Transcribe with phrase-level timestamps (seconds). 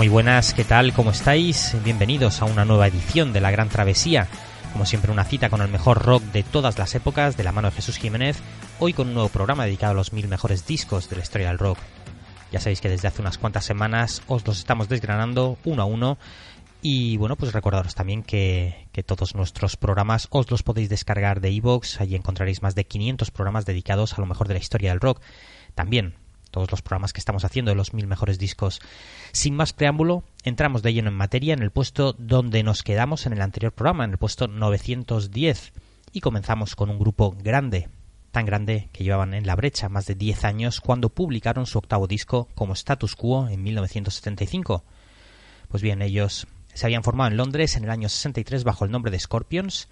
[0.00, 0.94] Muy buenas, ¿qué tal?
[0.94, 1.76] ¿Cómo estáis?
[1.84, 4.28] Bienvenidos a una nueva edición de La Gran Travesía.
[4.72, 7.68] Como siempre, una cita con el mejor rock de todas las épocas, de la mano
[7.68, 8.38] de Jesús Jiménez,
[8.78, 11.58] hoy con un nuevo programa dedicado a los mil mejores discos de la historia del
[11.58, 11.76] rock.
[12.50, 16.16] Ya sabéis que desde hace unas cuantas semanas os los estamos desgranando uno a uno
[16.80, 21.50] y bueno, pues recordaros también que, que todos nuestros programas os los podéis descargar de
[21.50, 25.00] iVoox, allí encontraréis más de 500 programas dedicados a lo mejor de la historia del
[25.00, 25.20] rock.
[25.74, 26.14] También
[26.50, 28.80] todos los programas que estamos haciendo de los mil mejores discos.
[29.32, 33.32] Sin más preámbulo, entramos de lleno en materia en el puesto donde nos quedamos en
[33.32, 35.72] el anterior programa, en el puesto 910,
[36.12, 37.88] y comenzamos con un grupo grande,
[38.32, 42.06] tan grande que llevaban en la brecha más de 10 años cuando publicaron su octavo
[42.06, 44.84] disco como Status Quo en 1975.
[45.68, 49.10] Pues bien, ellos se habían formado en Londres en el año 63 bajo el nombre
[49.10, 49.88] de Scorpions,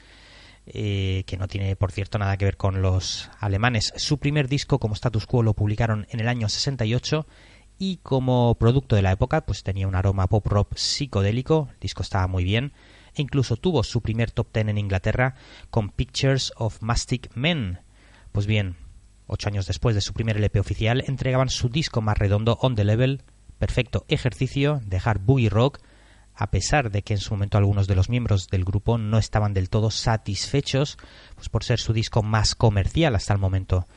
[0.75, 3.93] eh, que no tiene, por cierto, nada que ver con los alemanes.
[3.97, 7.27] Su primer disco como status quo lo publicaron en el año 68
[7.79, 12.03] y como producto de la época, pues tenía un aroma pop rock psicodélico, el disco
[12.03, 12.73] estaba muy bien,
[13.15, 15.35] e incluso tuvo su primer top ten en Inglaterra
[15.71, 17.81] con Pictures of Mastic Men.
[18.33, 18.77] Pues bien,
[19.27, 22.85] ocho años después de su primer LP oficial, entregaban su disco más redondo On the
[22.85, 23.23] Level,
[23.59, 25.81] perfecto ejercicio de hard boogie rock,
[26.41, 29.55] a pesar de que en su momento algunos de los miembros del grupo no estaban
[29.55, 30.97] del todo satisfechos
[31.35, 33.89] pues por ser su disco más comercial hasta el momento.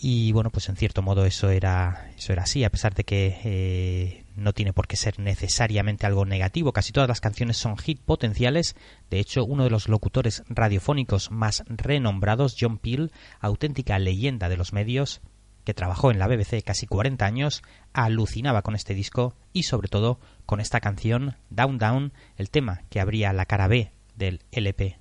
[0.00, 3.38] Y bueno, pues en cierto modo eso era, eso era así, a pesar de que
[3.44, 6.72] eh, no tiene por qué ser necesariamente algo negativo.
[6.72, 8.74] Casi todas las canciones son hit potenciales.
[9.10, 14.72] De hecho, uno de los locutores radiofónicos más renombrados, John Peel, auténtica leyenda de los
[14.72, 15.20] medios,
[15.64, 17.62] que trabajó en la BBC casi 40 años,
[17.92, 20.18] alucinaba con este disco y sobre todo
[20.48, 24.96] con esta canción Down Down, el tema que abría la cara B del LP.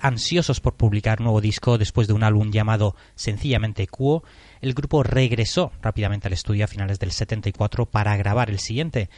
[0.00, 4.24] Ansiosos por publicar nuevo disco después de un álbum llamado sencillamente Quo,
[4.60, 9.08] el grupo regresó rápidamente al estudio a finales del 74 para grabar el siguiente,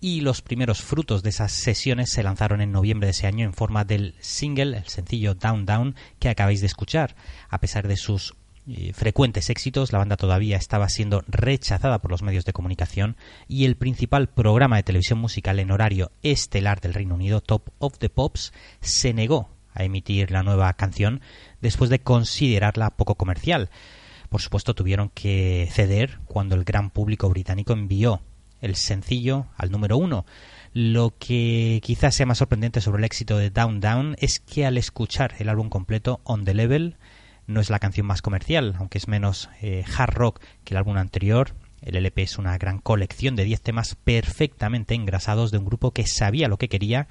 [0.00, 3.54] y los primeros frutos de esas sesiones se lanzaron en noviembre de ese año en
[3.54, 7.16] forma del single, el sencillo Down Down, que acabáis de escuchar.
[7.48, 8.34] A pesar de sus
[8.68, 13.16] eh, frecuentes éxitos, la banda todavía estaba siendo rechazada por los medios de comunicación
[13.48, 17.98] y el principal programa de televisión musical en horario estelar del Reino Unido, Top of
[17.98, 19.48] the Pops, se negó
[19.78, 21.20] a emitir la nueva canción
[21.60, 23.70] después de considerarla poco comercial.
[24.28, 28.20] Por supuesto, tuvieron que ceder cuando el gran público británico envió
[28.60, 30.26] el sencillo al número uno.
[30.74, 34.76] Lo que quizás sea más sorprendente sobre el éxito de Down Down es que al
[34.76, 36.96] escuchar el álbum completo On the Level
[37.46, 40.96] no es la canción más comercial, aunque es menos eh, hard rock que el álbum
[40.98, 41.54] anterior.
[41.80, 46.06] El LP es una gran colección de 10 temas perfectamente engrasados de un grupo que
[46.06, 47.08] sabía lo que quería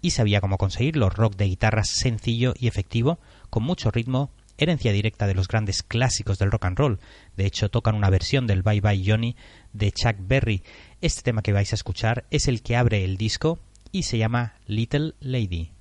[0.00, 1.10] y sabía cómo conseguirlo.
[1.10, 3.18] Rock de guitarra sencillo y efectivo,
[3.50, 7.00] con mucho ritmo, herencia directa de los grandes clásicos del rock and roll.
[7.36, 9.36] De hecho, tocan una versión del Bye Bye Johnny
[9.72, 10.62] de Chuck Berry.
[11.00, 13.58] Este tema que vais a escuchar es el que abre el disco
[13.92, 15.72] y se llama Little Lady.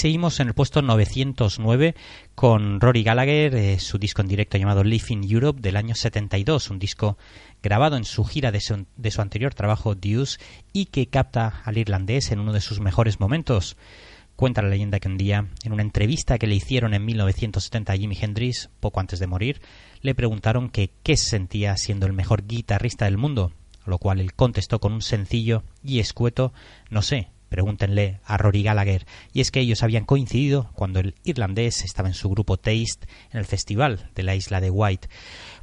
[0.00, 1.94] Seguimos en el puesto 909
[2.34, 6.70] con Rory Gallagher, eh, su disco en directo llamado Live in Europe del año 72,
[6.70, 7.18] un disco
[7.62, 10.38] grabado en su gira de su, de su anterior trabajo Deuce
[10.72, 13.76] y que capta al irlandés en uno de sus mejores momentos.
[14.36, 17.96] Cuenta la leyenda que un día, en una entrevista que le hicieron en 1970 a
[17.96, 19.60] Jimi Hendrix, poco antes de morir,
[20.00, 23.52] le preguntaron qué se sentía siendo el mejor guitarrista del mundo,
[23.84, 26.54] a lo cual él contestó con un sencillo y escueto
[26.88, 29.06] no sé, Pregúntenle a Rory Gallagher.
[29.34, 33.38] Y es que ellos habían coincidido cuando el irlandés estaba en su grupo Taste en
[33.38, 35.08] el festival de la isla de White.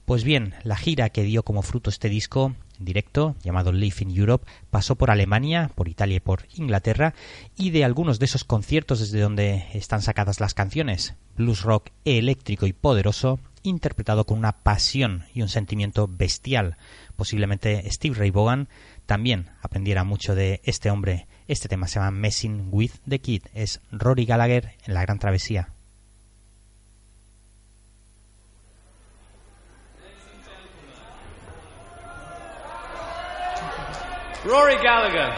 [0.05, 4.45] Pues bien, la gira que dio como fruto este disco directo, llamado Live in Europe,
[4.69, 7.13] pasó por Alemania, por Italia y por Inglaterra,
[7.55, 12.67] y de algunos de esos conciertos desde donde están sacadas las canciones, blues rock eléctrico
[12.67, 16.77] y poderoso, interpretado con una pasión y un sentimiento bestial.
[17.15, 18.69] Posiblemente Steve Ray Vaughan
[19.05, 21.26] también aprendiera mucho de este hombre.
[21.47, 23.43] Este tema se llama Messing with the Kid.
[23.53, 25.69] Es Rory Gallagher en la Gran Travesía.
[34.43, 35.31] Rory Gallagher.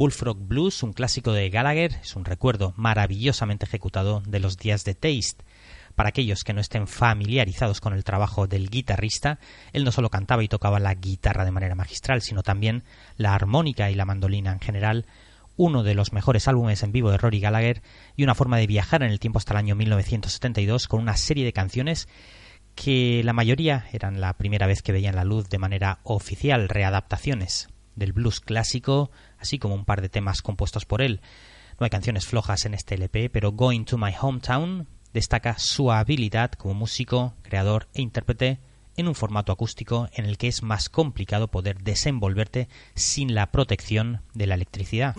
[0.00, 4.94] Bullfrog Blues, un clásico de Gallagher, es un recuerdo maravillosamente ejecutado de los días de
[4.94, 5.44] Taste.
[5.94, 9.38] Para aquellos que no estén familiarizados con el trabajo del guitarrista,
[9.74, 12.82] él no solo cantaba y tocaba la guitarra de manera magistral, sino también
[13.18, 15.04] la armónica y la mandolina en general,
[15.58, 17.82] uno de los mejores álbumes en vivo de Rory Gallagher
[18.16, 21.44] y una forma de viajar en el tiempo hasta el año 1972 con una serie
[21.44, 22.08] de canciones
[22.74, 27.68] que la mayoría eran la primera vez que veían la luz de manera oficial, readaptaciones
[27.96, 29.10] del blues clásico,
[29.40, 31.20] así como un par de temas compuestos por él.
[31.78, 36.52] No hay canciones flojas en este LP, pero Going to My Hometown destaca su habilidad
[36.52, 38.60] como músico, creador e intérprete
[38.96, 44.22] en un formato acústico en el que es más complicado poder desenvolverte sin la protección
[44.34, 45.14] de la electricidad.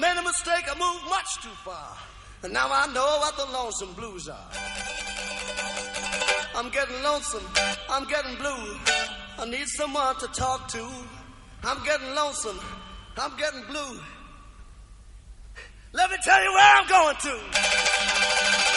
[0.00, 1.96] Made a mistake, I moved much too far.
[2.42, 4.50] And now I know what the lonesome blues are.
[6.56, 7.44] I'm getting lonesome,
[7.90, 8.78] I'm getting blue.
[9.38, 10.88] I need someone to talk to.
[11.64, 12.58] I'm getting lonesome,
[13.18, 14.00] I'm getting blue.
[15.92, 18.69] Let me tell you where I'm going to.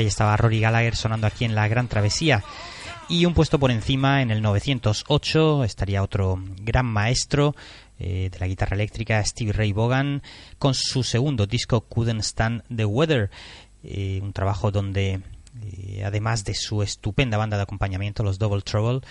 [0.00, 2.42] Ahí estaba Rory Gallagher sonando aquí en la Gran Travesía.
[3.10, 7.54] Y un puesto por encima, en el 908, estaría otro gran maestro
[7.98, 10.22] eh, de la guitarra eléctrica, Stevie Ray Vaughan,
[10.58, 13.28] con su segundo disco, Couldn't Stand the Weather.
[13.84, 15.20] Eh, un trabajo donde,
[15.60, 19.02] eh, además de su estupenda banda de acompañamiento, los Double Trouble,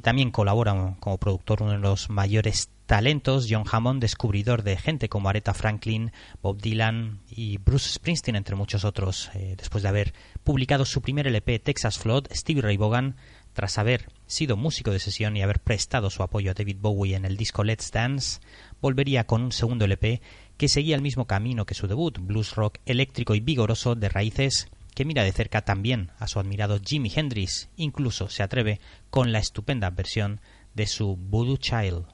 [0.00, 5.28] también colabora como productor uno de los mayores talentos, John Hammond, descubridor de gente como
[5.28, 9.30] Aretha Franklin, Bob Dylan y Bruce Springsteen, entre muchos otros.
[9.56, 13.16] después de haber publicado su primer LP, Texas Flood, Stevie Ray Vaughan,
[13.54, 17.24] tras haber sido músico de sesión y haber prestado su apoyo a David Bowie en
[17.24, 18.40] el disco Let's Dance,
[18.80, 20.20] volvería con un segundo LP
[20.56, 24.68] que seguía el mismo camino que su debut, blues rock eléctrico y vigoroso de raíces
[24.94, 29.40] que mira de cerca también a su admirado Jimi Hendrix, incluso se atreve con la
[29.40, 30.40] estupenda versión
[30.74, 32.13] de su Voodoo Child.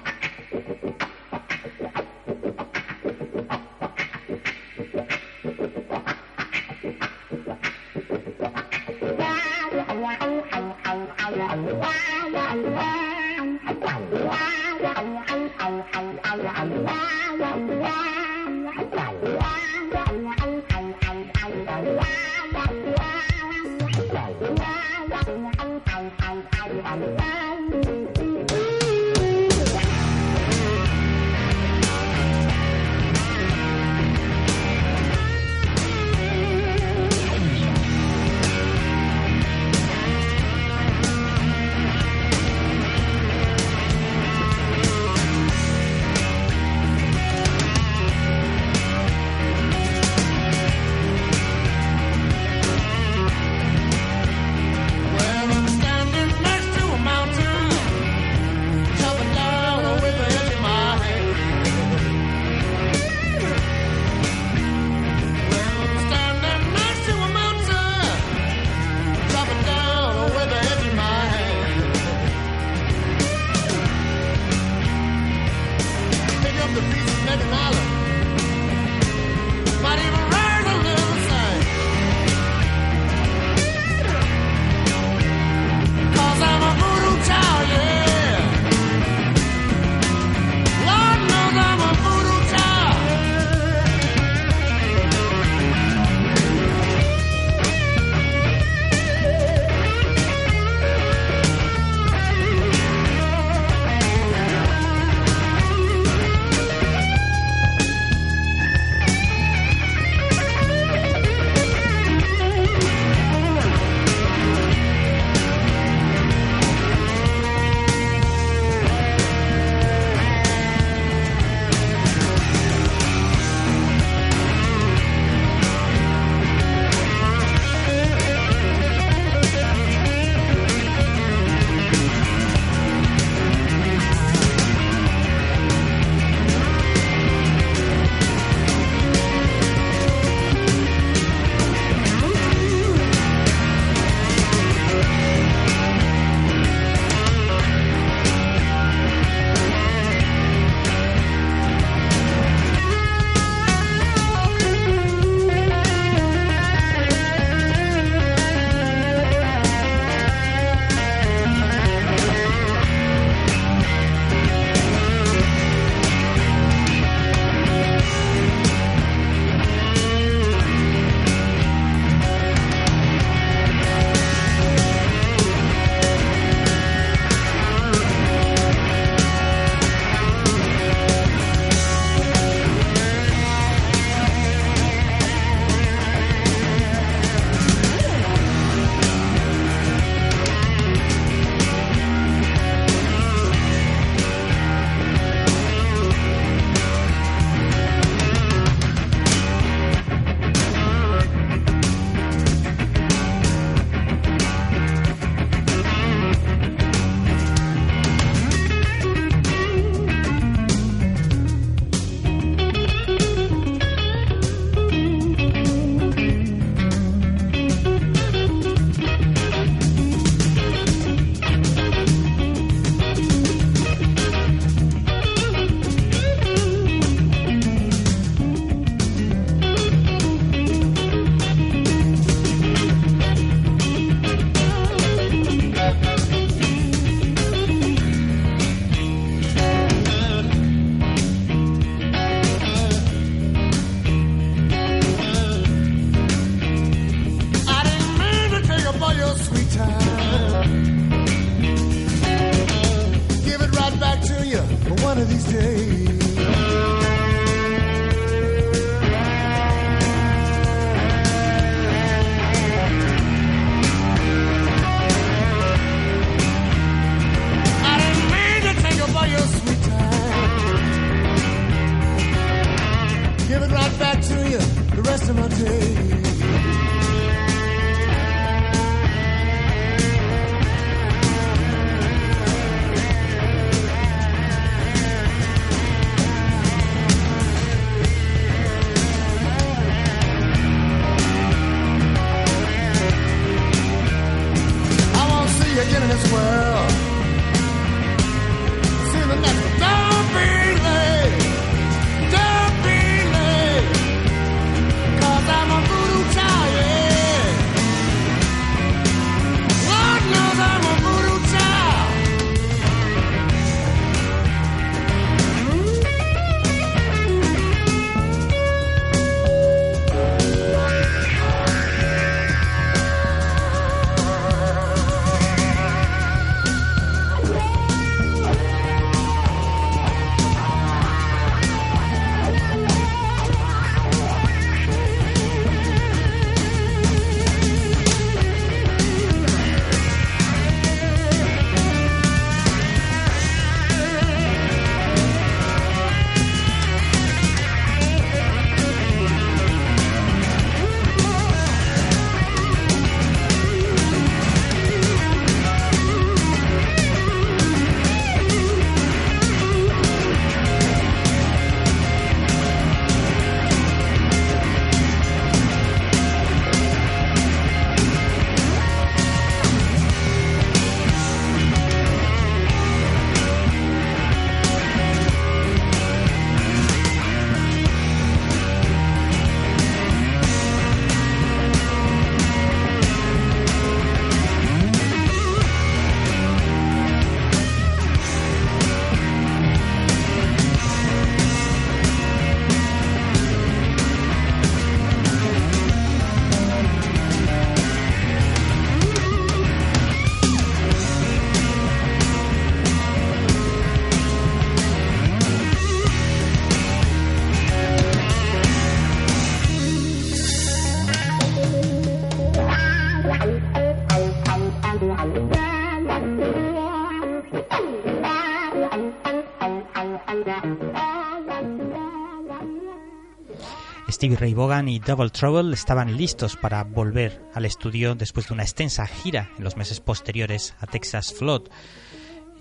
[424.21, 428.61] Stevie Ray Vaughan y Double Trouble estaban listos para volver al estudio después de una
[428.61, 431.69] extensa gira en los meses posteriores a Texas Flood.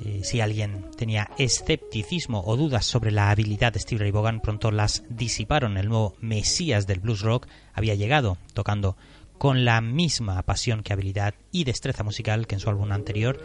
[0.02, 4.70] Eh, si alguien tenía escepticismo o dudas sobre la habilidad de Stevie Ray Vaughan, pronto
[4.70, 5.76] las disiparon.
[5.76, 8.96] El nuevo Mesías del blues rock había llegado, tocando
[9.36, 13.38] con la misma pasión que habilidad y destreza musical que en su álbum anterior.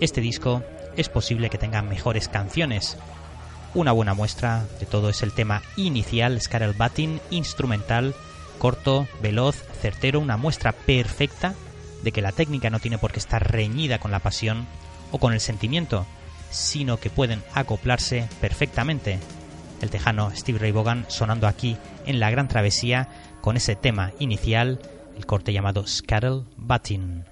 [0.00, 0.62] Este disco
[0.96, 2.96] es posible que tenga mejores canciones,
[3.78, 8.14] una buena muestra de todo es el tema inicial, Scarel Batting, instrumental,
[8.58, 11.54] corto, veloz, certero, una muestra perfecta
[12.02, 14.66] de que la técnica no tiene por qué estar reñida con la pasión
[15.12, 16.06] o con el sentimiento,
[16.50, 19.20] sino que pueden acoplarse perfectamente.
[19.80, 23.08] El tejano Steve Ray Vaughan sonando aquí en la gran travesía
[23.40, 24.80] con ese tema inicial,
[25.16, 27.24] el corte llamado Scarel Batting.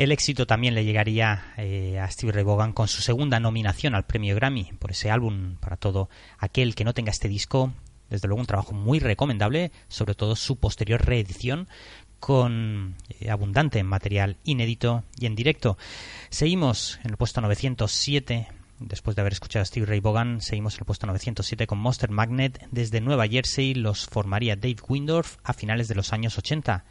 [0.00, 4.06] El éxito también le llegaría eh, a Stevie Ray Vaughan con su segunda nominación al
[4.06, 7.74] premio Grammy por ese álbum para todo aquel que no tenga este disco.
[8.08, 11.68] Desde luego un trabajo muy recomendable, sobre todo su posterior reedición
[12.18, 15.76] con eh, abundante material inédito y en directo.
[16.30, 18.48] Seguimos en el puesto 907
[18.78, 22.08] Después de haber escuchado a Steve Ray Vaughan, seguimos en el puesto 907 con Monster
[22.08, 22.66] Magnet.
[22.70, 26.86] Desde Nueva Jersey los formaría Dave Windorf a finales de los años 80.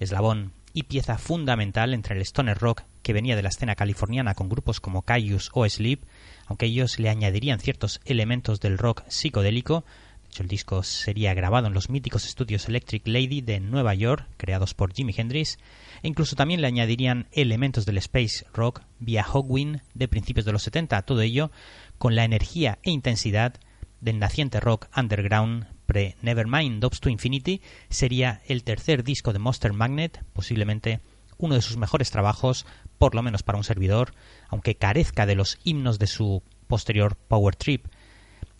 [0.00, 4.48] Eslabón y pieza fundamental entre el stoner rock que venía de la escena californiana con
[4.48, 6.02] grupos como Caius o Sleep,
[6.46, 9.84] aunque ellos le añadirían ciertos elementos del rock psicodélico.
[10.22, 14.26] De hecho, el disco sería grabado en los míticos estudios Electric Lady de Nueva York,
[14.36, 15.58] creados por Jimi Hendrix,
[16.02, 20.62] e incluso también le añadirían elementos del space rock vía Hawkwind de principios de los
[20.62, 21.50] 70, todo ello
[21.98, 23.54] con la energía e intensidad
[24.00, 30.24] del naciente rock underground pre-Nevermind Dobbs to Infinity, sería el tercer disco de Monster Magnet,
[30.32, 31.00] posiblemente
[31.36, 32.64] uno de sus mejores trabajos,
[32.96, 34.14] por lo menos para un servidor,
[34.48, 37.86] aunque carezca de los himnos de su posterior Power Trip.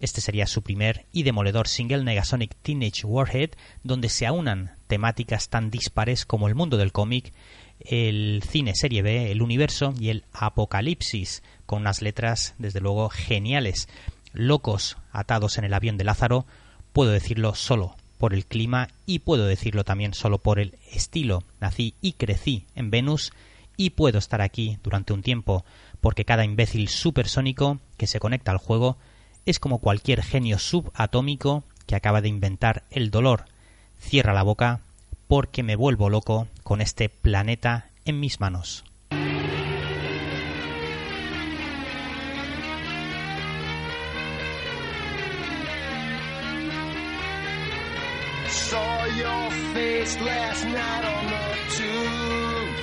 [0.01, 3.51] Este sería su primer y demoledor single Negasonic Teenage Warhead,
[3.85, 7.33] donde se aunan temáticas tan dispares como el mundo del cómic,
[7.78, 13.89] el cine serie B, el universo y el apocalipsis, con unas letras desde luego geniales.
[14.33, 16.45] Locos atados en el avión de Lázaro,
[16.93, 21.43] puedo decirlo solo por el clima y puedo decirlo también solo por el estilo.
[21.61, 23.32] Nací y crecí en Venus
[23.76, 25.64] y puedo estar aquí durante un tiempo
[26.01, 28.99] porque cada imbécil supersónico que se conecta al juego
[29.47, 33.47] es como cualquier genio subatómico que acaba de inventar el dolor.
[33.99, 34.80] Cierra la boca
[35.28, 38.84] porque me vuelvo loco con este planeta en mis manos.
[50.01, 51.44] Your last night on the
[51.76, 52.76] tube.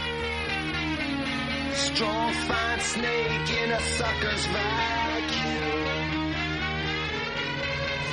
[1.73, 6.33] Strong, fine snake in a sucker's vacuum.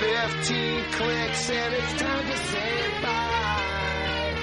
[0.00, 4.34] Fifteen clicks and it's time to say bye.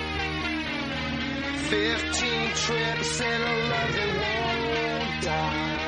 [1.69, 5.80] Fifteen trips and a love that won't die.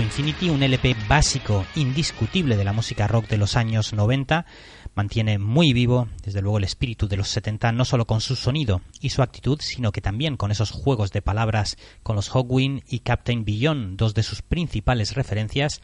[0.00, 4.46] Infinity, un LP básico, indiscutible de la música rock de los años 90,
[4.94, 8.80] mantiene muy vivo, desde luego, el espíritu de los 70, no solo con su sonido
[9.00, 13.00] y su actitud, sino que también con esos juegos de palabras con los Hawkwind y
[13.00, 15.80] Captain Beyond, dos de sus principales referencias.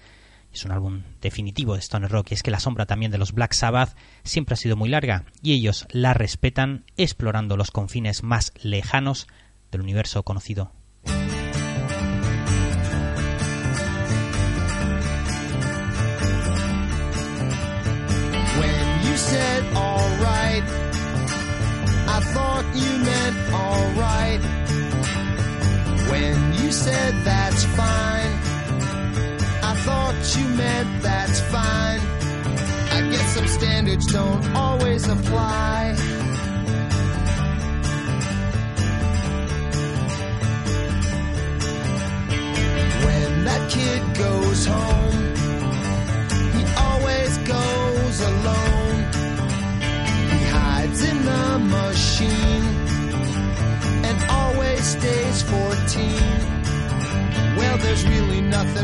[0.53, 3.33] Es un álbum definitivo de Stoner Rock y es que la sombra también de los
[3.33, 8.53] Black Sabbath siempre ha sido muy larga y ellos la respetan explorando los confines más
[8.62, 9.27] lejanos
[9.71, 10.73] del universo conocido.
[19.31, 20.64] Said alright,
[22.16, 24.43] I thought you meant alright.
[26.11, 28.35] When you said that's fine,
[29.70, 32.01] I thought you meant that's fine.
[32.97, 36.04] I guess some standards don't always apply.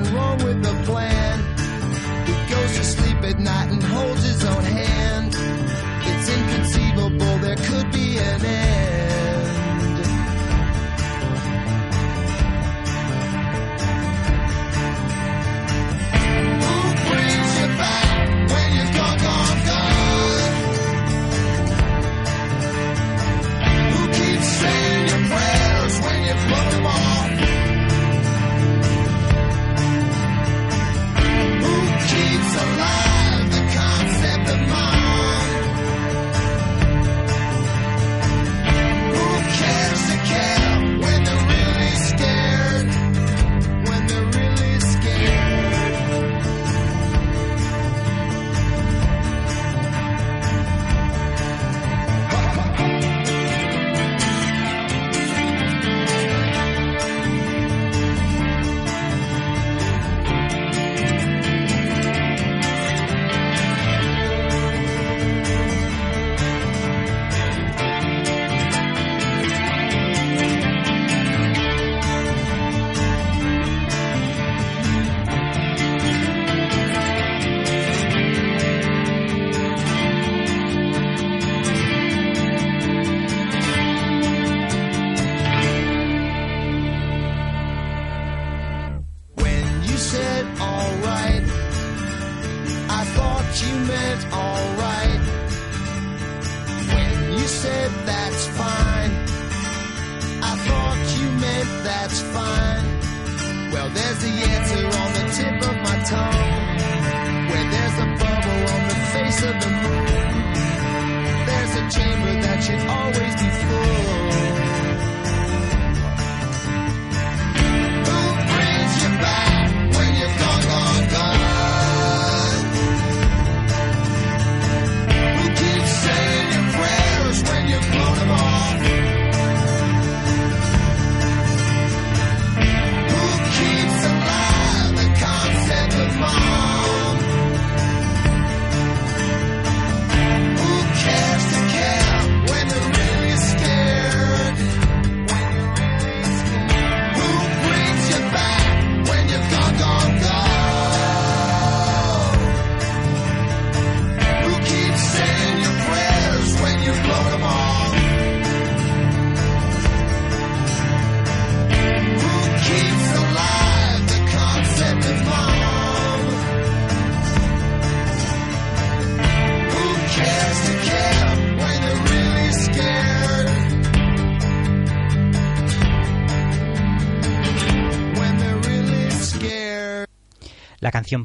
[0.00, 1.38] Nothing wrong with the plan.
[2.26, 5.34] He goes to sleep at night and holds his own hand.
[5.34, 8.59] It's inconceivable there could be an end.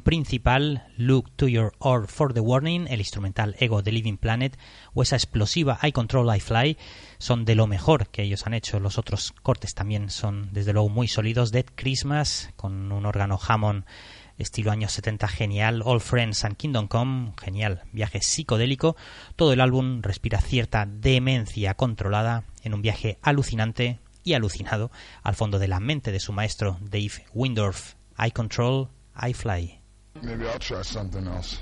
[0.01, 4.57] Principal, Look to Your Or for the Warning, el instrumental Ego de Living Planet
[4.93, 6.77] o esa explosiva I Control I Fly
[7.19, 8.79] son de lo mejor que ellos han hecho.
[8.79, 11.51] Los otros cortes también son desde luego muy sólidos.
[11.51, 13.85] Dead Christmas con un órgano Hammond
[14.37, 18.95] estilo años 70 genial, All Friends and Kingdom Come, genial, viaje psicodélico.
[19.35, 24.89] Todo el álbum respira cierta demencia controlada en un viaje alucinante y alucinado
[25.21, 27.93] al fondo de la mente de su maestro Dave Windorf.
[28.17, 29.79] I Control I Fly.
[30.21, 31.61] Maybe I'll try something else.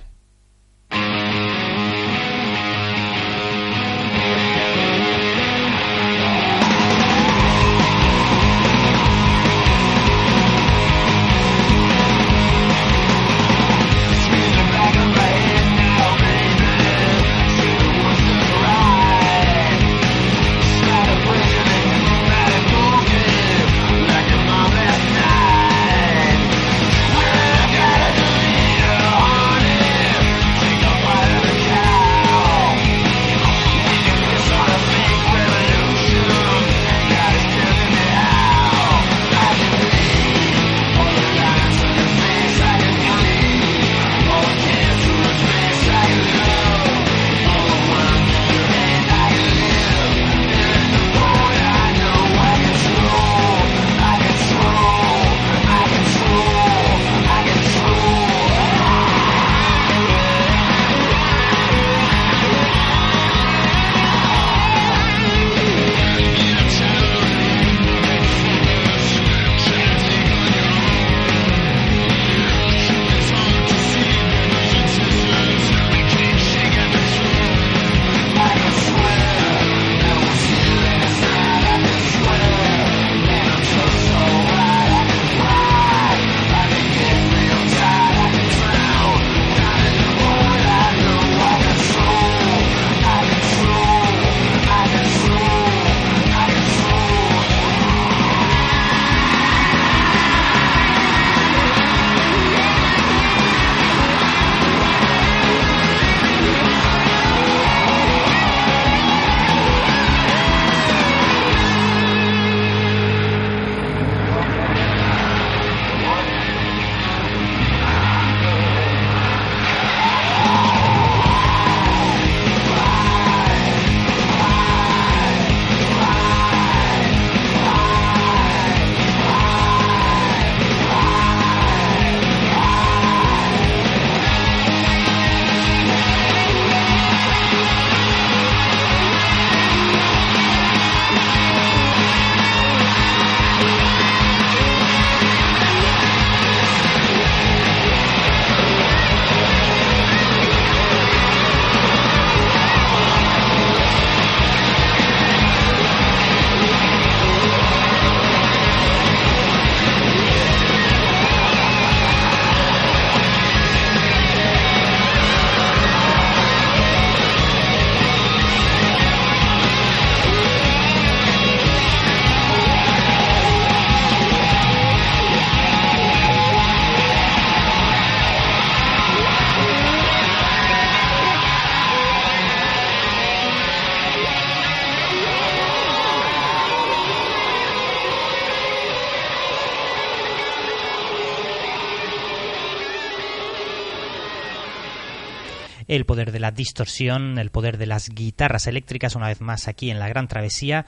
[195.96, 199.92] El poder de la distorsión, el poder de las guitarras eléctricas, una vez más aquí
[199.92, 200.86] en la Gran Travesía.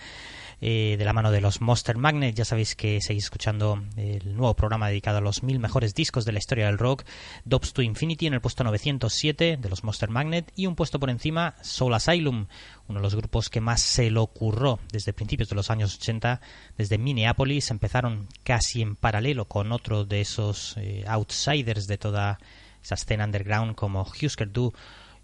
[0.62, 2.34] Eh, de la mano de los Monster Magnet.
[2.34, 6.32] Ya sabéis que seguís escuchando el nuevo programa dedicado a los mil mejores discos de
[6.32, 7.04] la historia del rock.
[7.44, 11.10] Dobbs to Infinity en el puesto 907 de los Monster Magnet y un puesto por
[11.10, 12.48] encima Soul Asylum,
[12.88, 16.40] uno de los grupos que más se lo ocurrió desde principios de los años 80,
[16.78, 17.70] desde Minneapolis.
[17.70, 22.40] Empezaron casi en paralelo con otro de esos eh, outsiders de toda
[22.86, 24.74] esa escena underground como Husker Du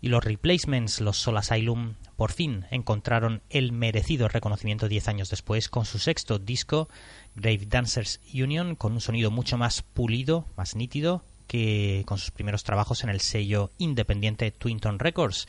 [0.01, 5.70] y los Replacements, los Soul Asylum, por fin encontraron el merecido reconocimiento diez años después
[5.70, 6.89] con su sexto disco,
[7.36, 12.64] Grave Dancers Union, con un sonido mucho más pulido, más nítido que con sus primeros
[12.64, 15.47] trabajos en el sello independiente Twinton Records.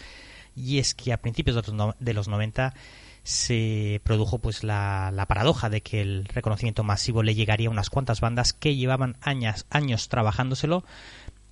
[0.54, 1.64] Y es que a principios
[1.98, 2.74] de los 90
[3.24, 8.20] se produjo pues la, paradoja de que el reconocimiento masivo le llegaría a unas cuantas
[8.20, 10.84] bandas que llevaban años trabajándoselo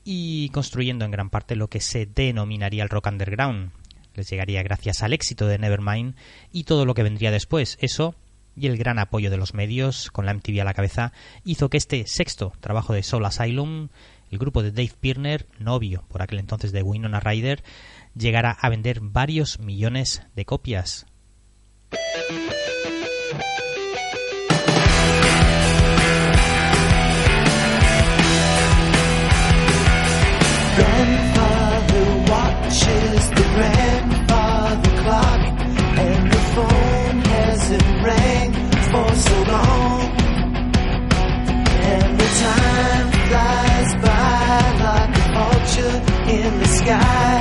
[0.05, 3.73] y construyendo en gran parte lo que se denominaría el rock underground.
[4.15, 6.15] Les llegaría gracias al éxito de Nevermind
[6.53, 7.79] y todo lo que vendría después.
[7.81, 8.15] Eso
[8.57, 11.13] y el gran apoyo de los medios, con la MTV a la cabeza,
[11.45, 13.89] hizo que este sexto trabajo de Soul Asylum,
[14.31, 17.63] el grupo de Dave Pirner, novio por aquel entonces de Winona Ryder,
[18.15, 21.07] llegara a vender varios millones de copias.
[30.81, 35.43] Grandfather watches the grandfather clock,
[36.07, 38.51] and the phone hasn't rang
[38.91, 40.01] for so long.
[41.93, 45.97] And the time flies by like a vulture
[46.39, 47.37] in the sky.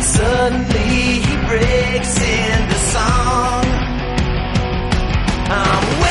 [0.00, 0.88] Suddenly
[1.26, 3.64] he breaks into song.
[5.50, 6.05] I'm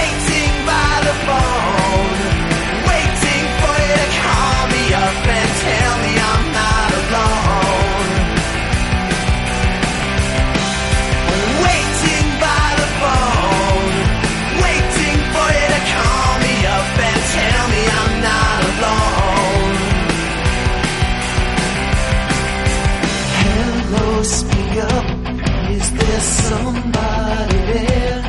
[26.15, 28.21] Is there somebody there?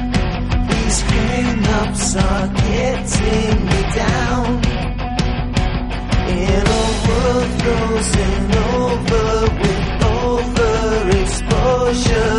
[0.71, 4.47] These hang-ups are getting me down.
[6.35, 6.69] In a
[7.07, 9.29] world frozen over
[9.63, 9.87] with
[10.19, 12.39] overexposure,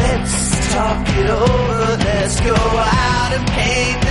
[0.00, 0.36] let's
[0.74, 1.82] talk it over.
[2.04, 4.03] Let's go out and paint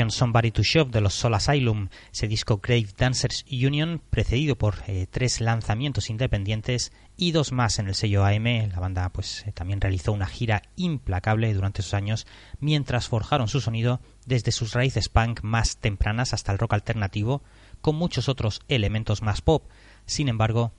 [0.00, 4.76] canción Somebody to Shove de los Soul Asylum, ese disco Grave Dancers Union, precedido por
[4.86, 8.70] eh, tres lanzamientos independientes y dos más en el sello AM.
[8.70, 12.26] La banda pues eh, también realizó una gira implacable durante esos años
[12.60, 17.42] mientras forjaron su sonido desde sus raíces punk más tempranas hasta el rock alternativo,
[17.82, 19.64] con muchos otros elementos más pop.
[20.06, 20.72] Sin embargo,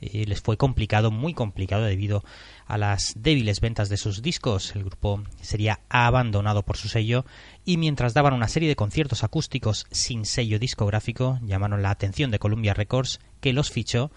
[0.00, 2.22] les fue complicado, muy complicado debido
[2.66, 4.74] a las débiles ventas de sus discos.
[4.76, 7.24] El grupo sería abandonado por su sello
[7.64, 12.38] y mientras daban una serie de conciertos acústicos sin sello discográfico, llamaron la atención de
[12.38, 14.10] Columbia Records que los fichó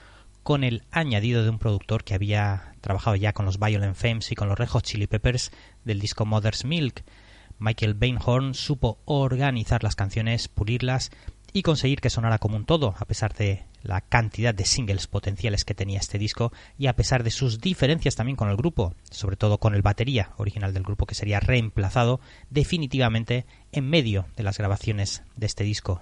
[0.44, 4.36] con el añadido de un productor que había trabajado ya con los Violent Femmes y
[4.36, 5.52] con los Red Chili Peppers
[5.84, 7.04] del disco Mother's Milk.
[7.60, 11.12] Michael Bainhorn supo organizar las canciones, pulirlas
[11.52, 15.64] y conseguir que sonara como un todo, a pesar de la cantidad de singles potenciales
[15.64, 19.36] que tenía este disco y a pesar de sus diferencias también con el grupo, sobre
[19.36, 22.20] todo con el batería original del grupo que sería reemplazado
[22.50, 26.02] definitivamente en medio de las grabaciones de este disco.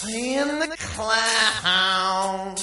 [0.00, 2.54] Playing the clown.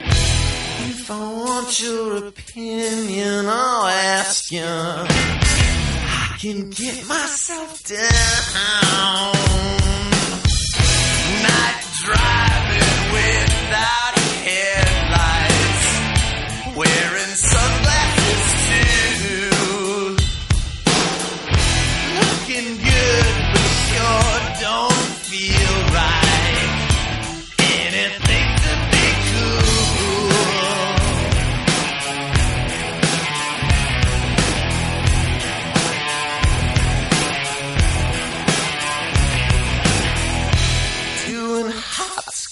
[0.00, 4.64] If I want your opinion, I'll ask you.
[4.64, 9.32] I can get myself down.
[11.46, 15.86] Night driving without headlights,
[16.76, 17.07] wearing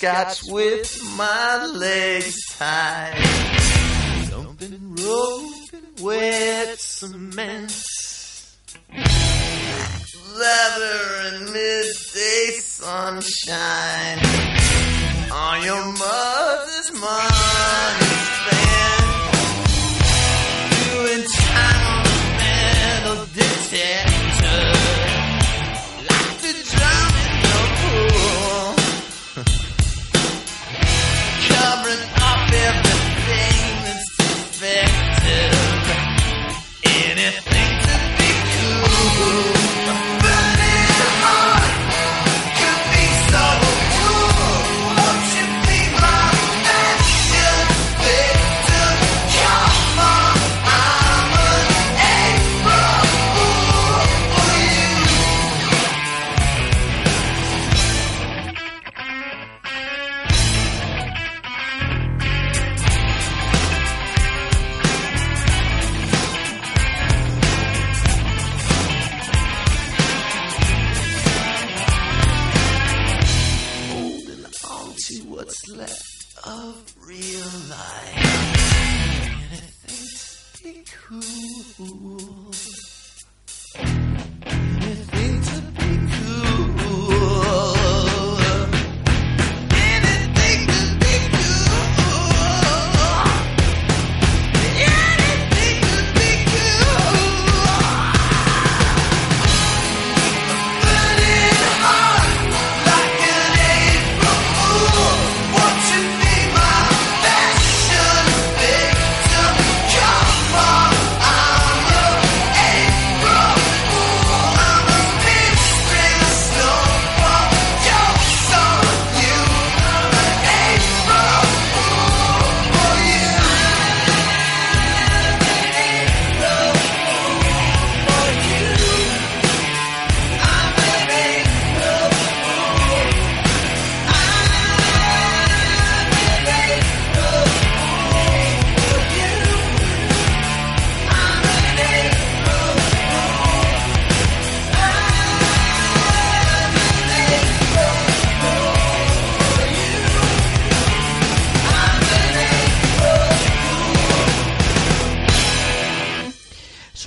[0.06, 3.14] hopscotch with my legs tied.
[4.30, 7.82] Jumping rope in wet cement.
[10.38, 13.95] Leather and midday sunshine.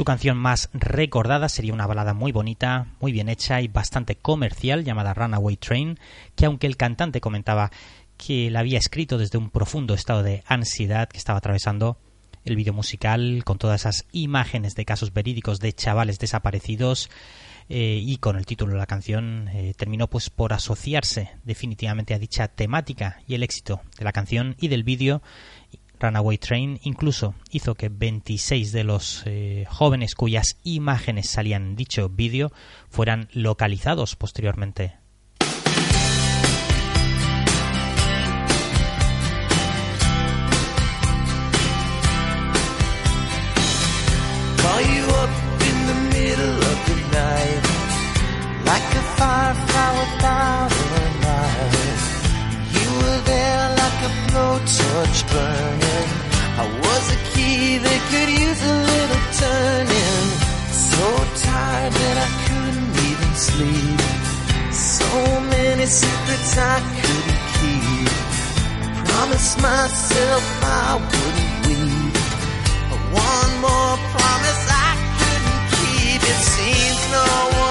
[0.09, 5.13] Canción más recordada sería una balada muy bonita, muy bien hecha y bastante comercial llamada
[5.13, 5.99] Runaway Train,
[6.35, 7.69] que aunque el cantante comentaba
[8.17, 11.99] que la había escrito desde un profundo estado de ansiedad que estaba atravesando,
[12.43, 17.11] el vídeo musical con todas esas imágenes de casos verídicos de chavales desaparecidos
[17.71, 22.19] eh, y con el título de la canción eh, terminó pues por asociarse definitivamente a
[22.19, 25.21] dicha temática y el éxito de la canción y del vídeo
[25.99, 32.09] Runaway Train incluso hizo que 26 de los eh, jóvenes cuyas imágenes salían en dicho
[32.09, 32.51] vídeo
[32.89, 34.97] fueran localizados posteriormente.
[63.39, 63.99] Sleep.
[64.71, 65.07] So
[65.55, 68.11] many secrets I couldn't keep.
[69.07, 72.15] Promised myself I wouldn't weep.
[72.89, 76.21] But one more promise I couldn't keep.
[76.33, 77.27] It seems no
[77.63, 77.68] one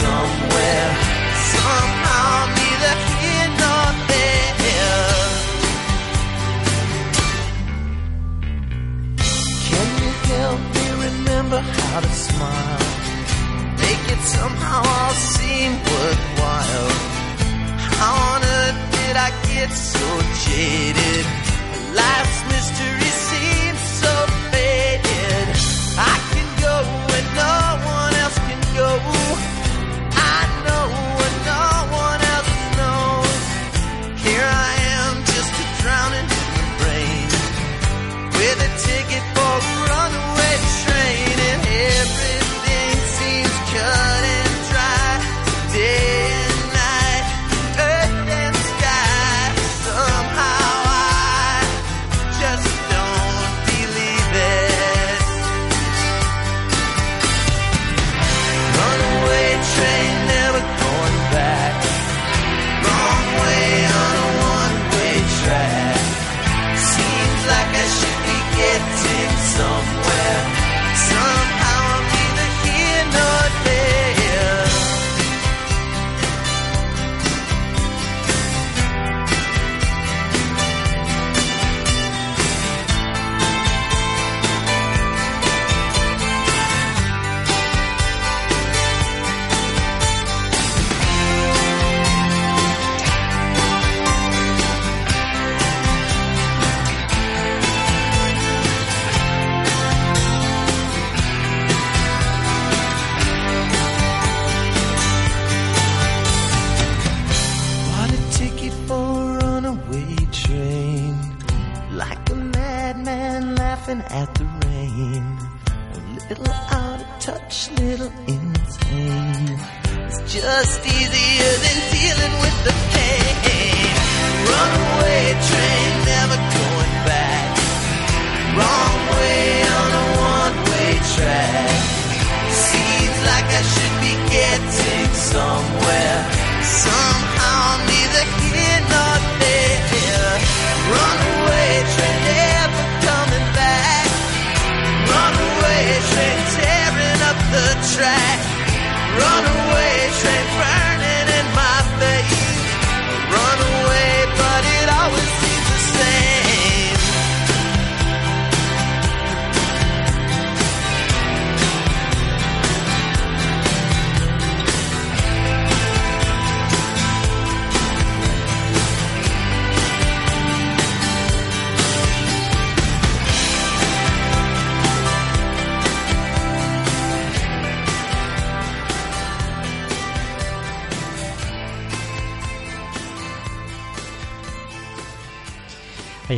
[0.00, 0.90] somewhere.
[1.54, 5.14] Somehow, neither here nor there.
[9.68, 12.84] Can you help me remember how to smile?
[13.84, 16.90] Make it somehow all seem worthwhile.
[17.98, 20.06] How on earth did I get so
[20.46, 21.26] jaded?
[22.02, 23.12] Life's mystery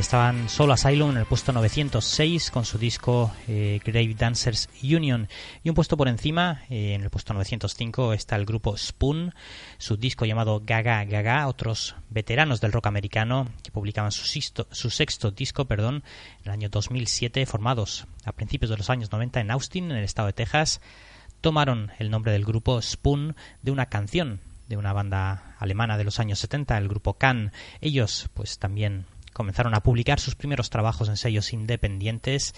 [0.01, 5.29] estaban Solo Asylum en el puesto 906 con su disco eh, Grave Dancers Union.
[5.63, 9.35] Y un puesto por encima, eh, en el puesto 905, está el grupo Spoon,
[9.77, 14.27] su disco llamado Gaga Gaga, otros veteranos del rock americano que publicaban su,
[14.91, 16.03] sexto disco perdón,
[16.41, 20.05] en el año 2007, formados a principios de los años 90 en Austin, en el
[20.05, 20.81] estado de Texas.
[21.43, 26.21] Tomaron el nombre del grupo Spoon de una canción de una banda alemana de los
[26.21, 27.53] años 70, el grupo Can.
[27.81, 29.05] Ellos, pues también
[29.41, 32.55] comenzaron a publicar sus primeros trabajos en sellos independientes,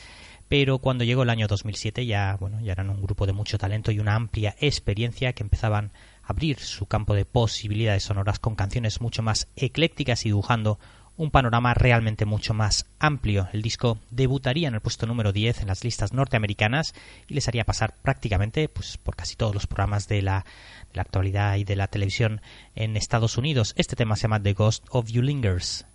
[0.48, 3.92] pero cuando llegó el año 2007 ya, bueno, ya eran un grupo de mucho talento
[3.92, 5.92] y una amplia experiencia que empezaban
[6.24, 10.80] a abrir su campo de posibilidades sonoras con canciones mucho más eclécticas y dibujando
[11.16, 13.46] un panorama realmente mucho más amplio.
[13.52, 16.94] El disco debutaría en el puesto número 10 en las listas norteamericanas
[17.28, 20.44] y les haría pasar prácticamente pues, por casi todos los programas de la,
[20.90, 22.40] de la actualidad y de la televisión
[22.74, 23.72] en Estados Unidos.
[23.76, 25.86] Este tema se llama The Ghost of You Lingers.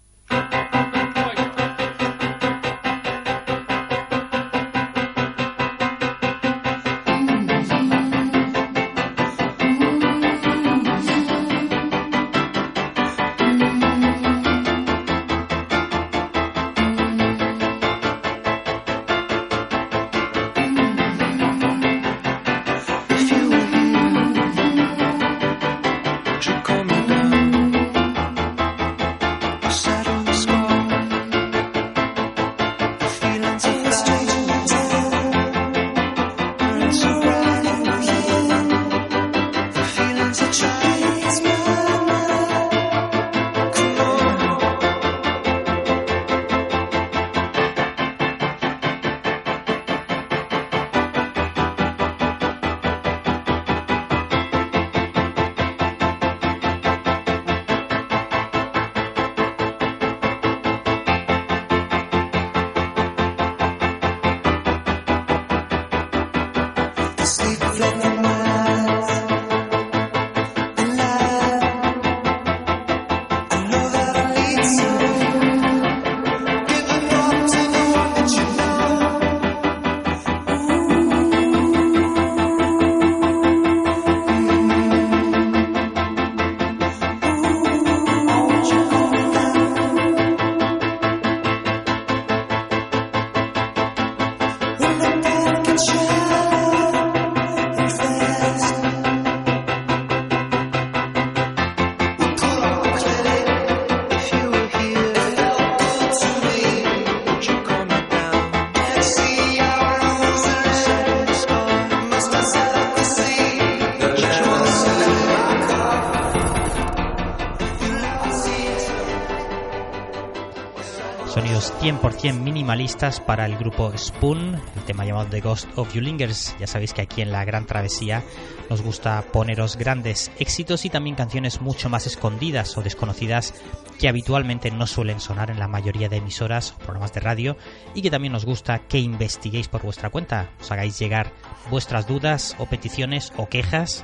[122.68, 126.54] Minimalistas para el grupo Spoon, el tema llamado The Ghost of You Lingers.
[126.60, 128.26] Ya sabéis que aquí en la Gran Travesía
[128.70, 133.54] nos gusta poneros grandes éxitos y también canciones mucho más escondidas o desconocidas
[133.98, 137.56] que habitualmente no suelen sonar en la mayoría de emisoras o programas de radio
[137.96, 141.32] y que también nos gusta que investiguéis por vuestra cuenta, os hagáis llegar
[141.70, 144.04] vuestras dudas o peticiones o quejas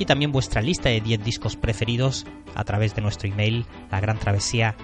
[0.00, 4.18] y también vuestra lista de 10 discos preferidos a través de nuestro email, la gran
[4.18, 4.74] travesía.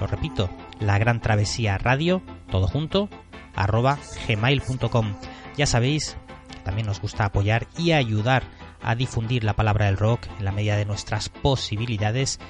[0.00, 2.20] Lo repito, la gran travesía radio,
[2.50, 3.08] todo junto,
[3.54, 5.14] arroba gmail.com.
[5.56, 6.16] Ya sabéis
[6.50, 8.42] que también nos gusta apoyar y ayudar
[8.82, 12.40] a difundir la palabra del rock en la medida de nuestras posibilidades,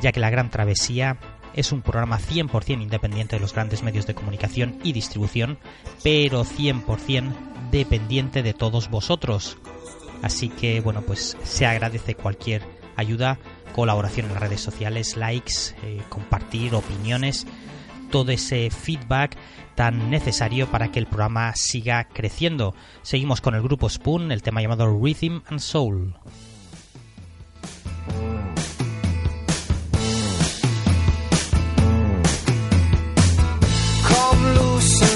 [0.00, 1.18] ya que la gran travesía
[1.54, 5.58] es un programa 100% independiente de los grandes medios de comunicación y distribución,
[6.02, 7.32] pero 100%
[7.70, 9.58] dependiente de todos vosotros.
[10.22, 12.62] Así que bueno, pues se agradece cualquier
[12.96, 13.38] ayuda,
[13.74, 17.46] colaboración en las redes sociales, likes, eh, compartir opiniones,
[18.10, 19.36] todo ese feedback
[19.74, 22.74] tan necesario para que el programa siga creciendo.
[23.02, 26.14] Seguimos con el grupo Spoon, el tema llamado Rhythm and Soul.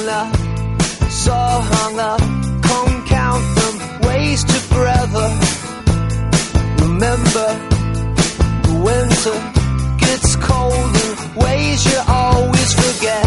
[0.09, 0.35] Up,
[1.11, 2.21] so hung up.
[2.63, 5.27] Come count them, wasted forever.
[6.85, 7.49] Remember,
[8.67, 9.39] the winter
[9.99, 13.27] gets cold in ways you always forget.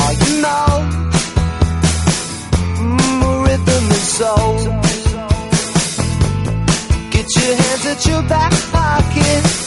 [0.00, 0.68] Oh, you know,
[2.78, 4.56] mm, rhythm and soul.
[7.10, 9.61] Get your hands at your back pockets.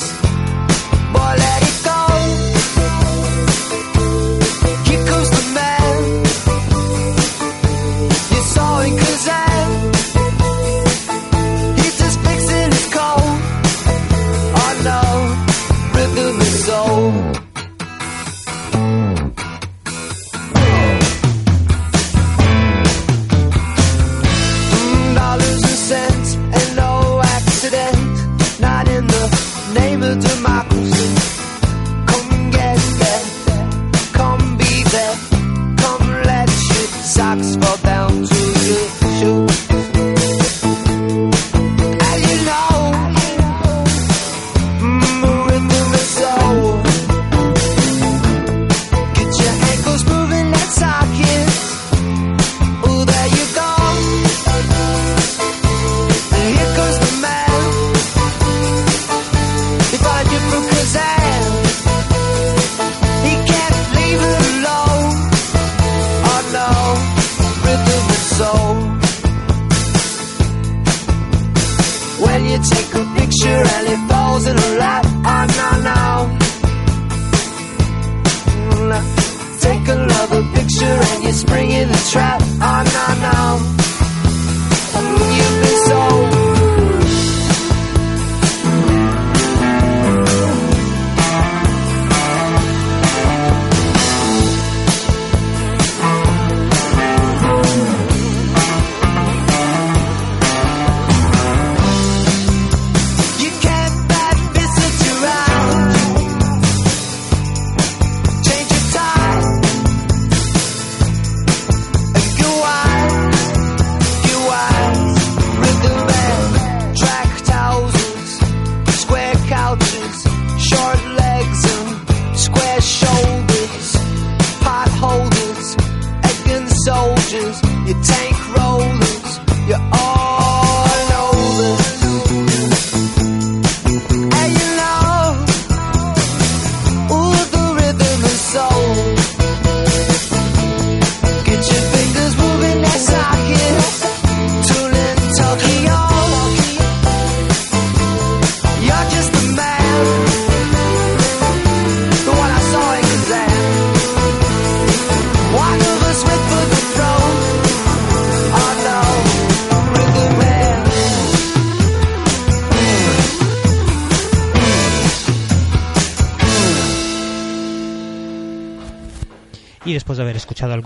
[81.46, 82.42] Picture and you spring in the trap.
[82.42, 83.74] Oh no no.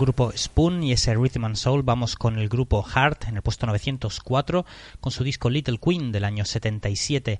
[0.00, 3.66] Grupo Spoon y ese Rhythm and Soul, vamos con el grupo Heart en el puesto
[3.66, 4.64] 904
[4.98, 7.38] con su disco Little Queen del año 77,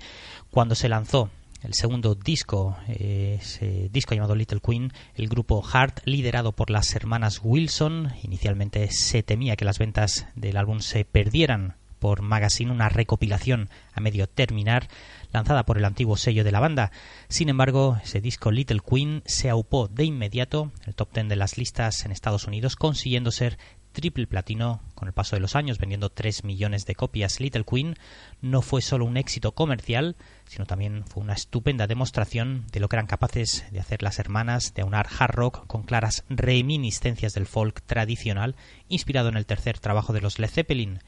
[0.51, 1.31] cuando se lanzó
[1.63, 6.95] el segundo disco, eh, ese disco llamado Little Queen, el grupo Heart, liderado por las
[6.95, 8.13] hermanas Wilson.
[8.23, 14.01] Inicialmente se temía que las ventas del álbum se perdieran por Magazine, una recopilación a
[14.01, 14.89] medio terminar
[15.33, 16.91] lanzada por el antiguo sello de la banda.
[17.29, 21.59] Sin embargo, ese disco Little Queen se aupó de inmediato el top ten de las
[21.59, 23.59] listas en Estados Unidos, consiguiendo ser
[23.93, 27.41] triple platino con el paso de los años, vendiendo 3 millones de copias.
[27.41, 27.97] Little Queen
[28.41, 30.17] no fue solo un éxito comercial,
[30.47, 34.75] sino también fue una estupenda demostración de lo que eran capaces de hacer las hermanas,
[34.75, 38.57] de aunar hard rock con claras reminiscencias del folk tradicional,
[38.89, 41.01] inspirado en el tercer trabajo de los Led Zeppelin.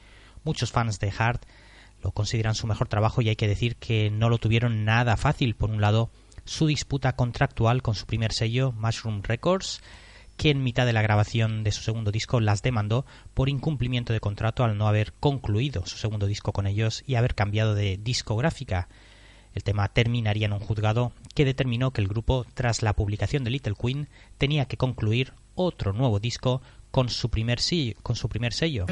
[0.44, 1.40] Muchos fans de Hard
[2.02, 5.54] lo consideran su mejor trabajo y hay que decir que no lo tuvieron nada fácil.
[5.54, 6.10] Por un lado,
[6.44, 9.80] su disputa contractual con su primer sello, Mushroom Records,
[10.36, 14.20] que en mitad de la grabación de su segundo disco las demandó por incumplimiento de
[14.20, 18.88] contrato al no haber concluido su segundo disco con ellos y haber cambiado de discográfica.
[19.54, 23.50] El tema terminaría en un juzgado que determinó que el grupo, tras la publicación de
[23.50, 24.08] Little Queen,
[24.38, 27.58] tenía que concluir otro nuevo disco con su primer,
[28.02, 28.86] con su primer sello.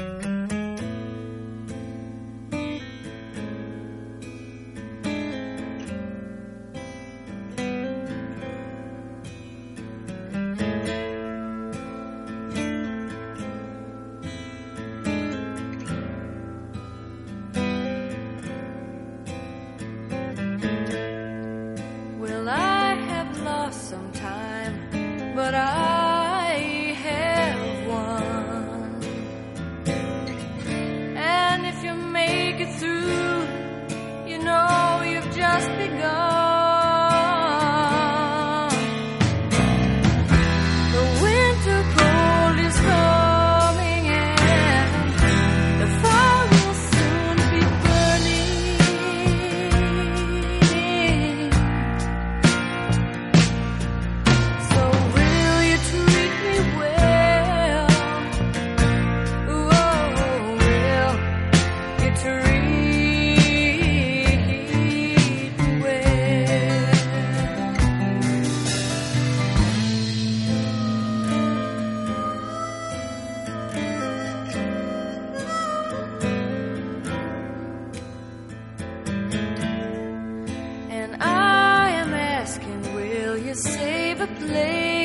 [83.50, 84.99] You save a place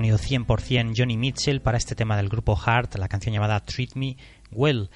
[0.00, 4.16] Sonido 100% Johnny Mitchell para este tema del grupo Heart, la canción llamada Treat Me
[4.50, 4.88] Well.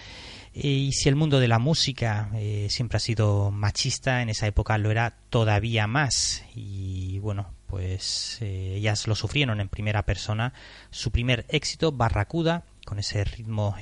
[0.54, 4.46] Eh, Y si el mundo de la música eh, siempre ha sido machista, en esa
[4.46, 6.42] época lo era todavía más.
[6.54, 10.54] Y bueno, pues eh, ellas lo sufrieron en primera persona.
[10.88, 13.76] Su primer éxito, Barracuda, con ese ritmo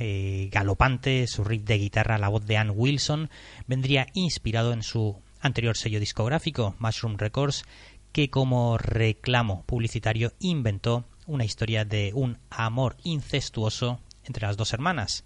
[0.51, 3.31] galopante, su riff de guitarra, la voz de Ann Wilson,
[3.69, 7.63] vendría inspirado en su anterior sello discográfico, Mushroom Records,
[8.11, 15.25] que como reclamo publicitario inventó una historia de un amor incestuoso entre las dos hermanas.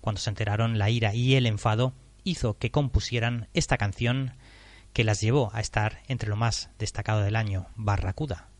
[0.00, 1.94] Cuando se enteraron, la ira y el enfado
[2.24, 4.34] hizo que compusieran esta canción
[4.92, 8.51] que las llevó a estar entre lo más destacado del año, Barracuda.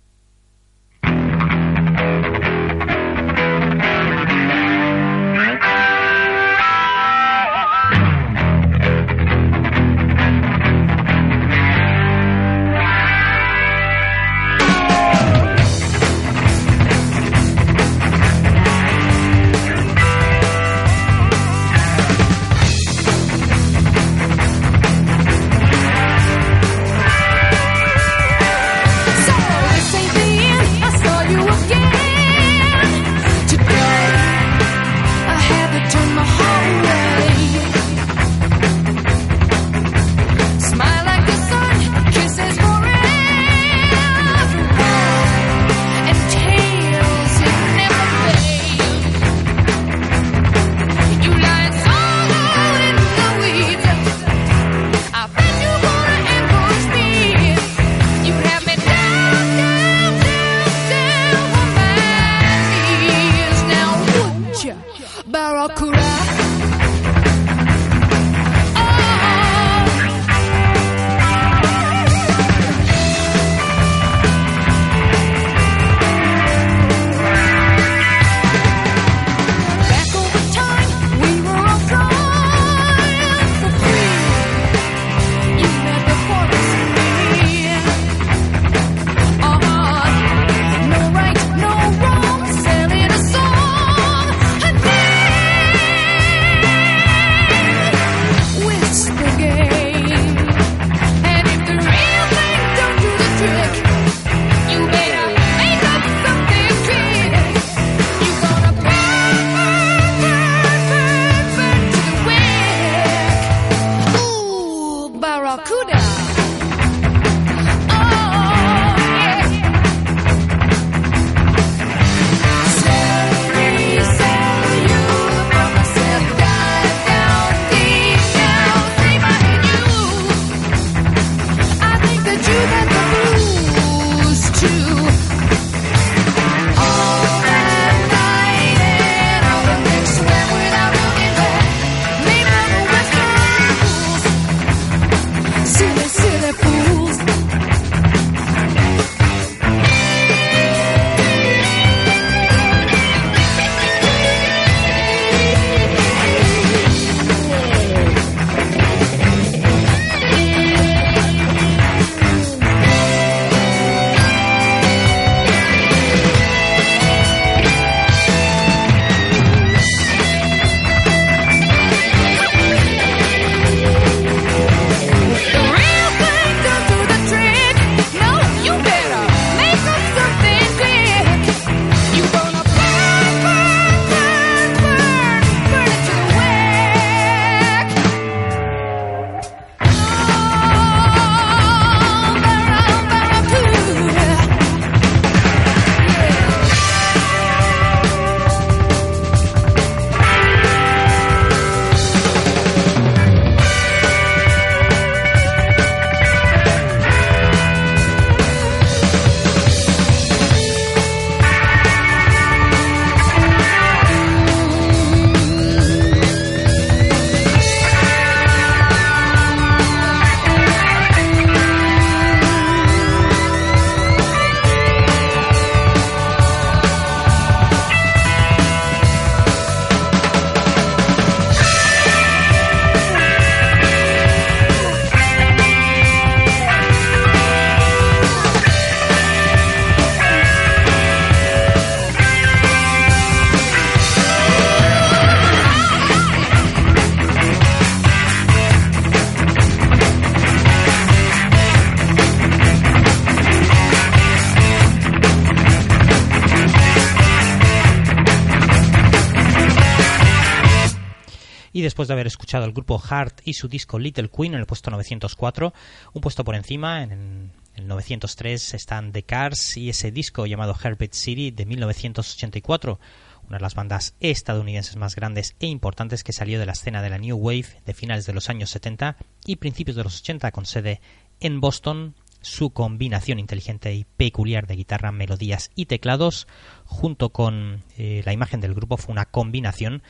[261.83, 264.67] Y después de haber escuchado el grupo Heart y su disco Little Queen en el
[264.67, 265.75] puesto 904,
[266.13, 271.13] un puesto por encima, en el 903 están The Cars y ese disco llamado Heartbeat
[271.13, 273.01] City de 1984,
[273.49, 277.11] una de las bandas estadounidenses más grandes e importantes que salió de la escena de
[277.11, 280.67] la New Wave de finales de los años 70 y principios de los 80 con
[280.67, 281.01] sede
[281.41, 286.47] en Boston, su combinación inteligente y peculiar de guitarra, melodías y teclados,
[286.85, 290.03] junto con eh, la imagen del grupo, fue una combinación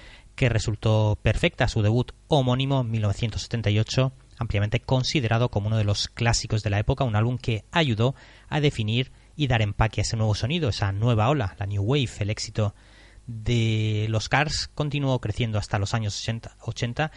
[0.42, 1.68] que resultó perfecta.
[1.68, 7.04] Su debut homónimo en 1978, ampliamente considerado como uno de los clásicos de la época,
[7.04, 8.16] un álbum que ayudó
[8.48, 12.10] a definir y dar empaque a ese nuevo sonido, esa nueva ola, la New Wave,
[12.18, 12.74] el éxito
[13.28, 17.12] de los Cars continuó creciendo hasta los años 80, 80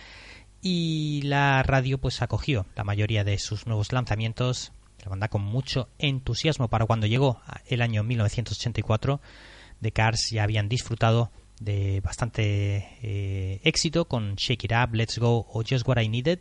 [0.62, 4.72] y la radio pues acogió la mayoría de sus nuevos lanzamientos
[5.04, 9.20] la banda con mucho entusiasmo para cuando llegó el año 1984
[9.82, 15.48] The Cars ya habían disfrutado de bastante eh, éxito con Shake It Up, Let's Go
[15.50, 16.40] o Just What I Needed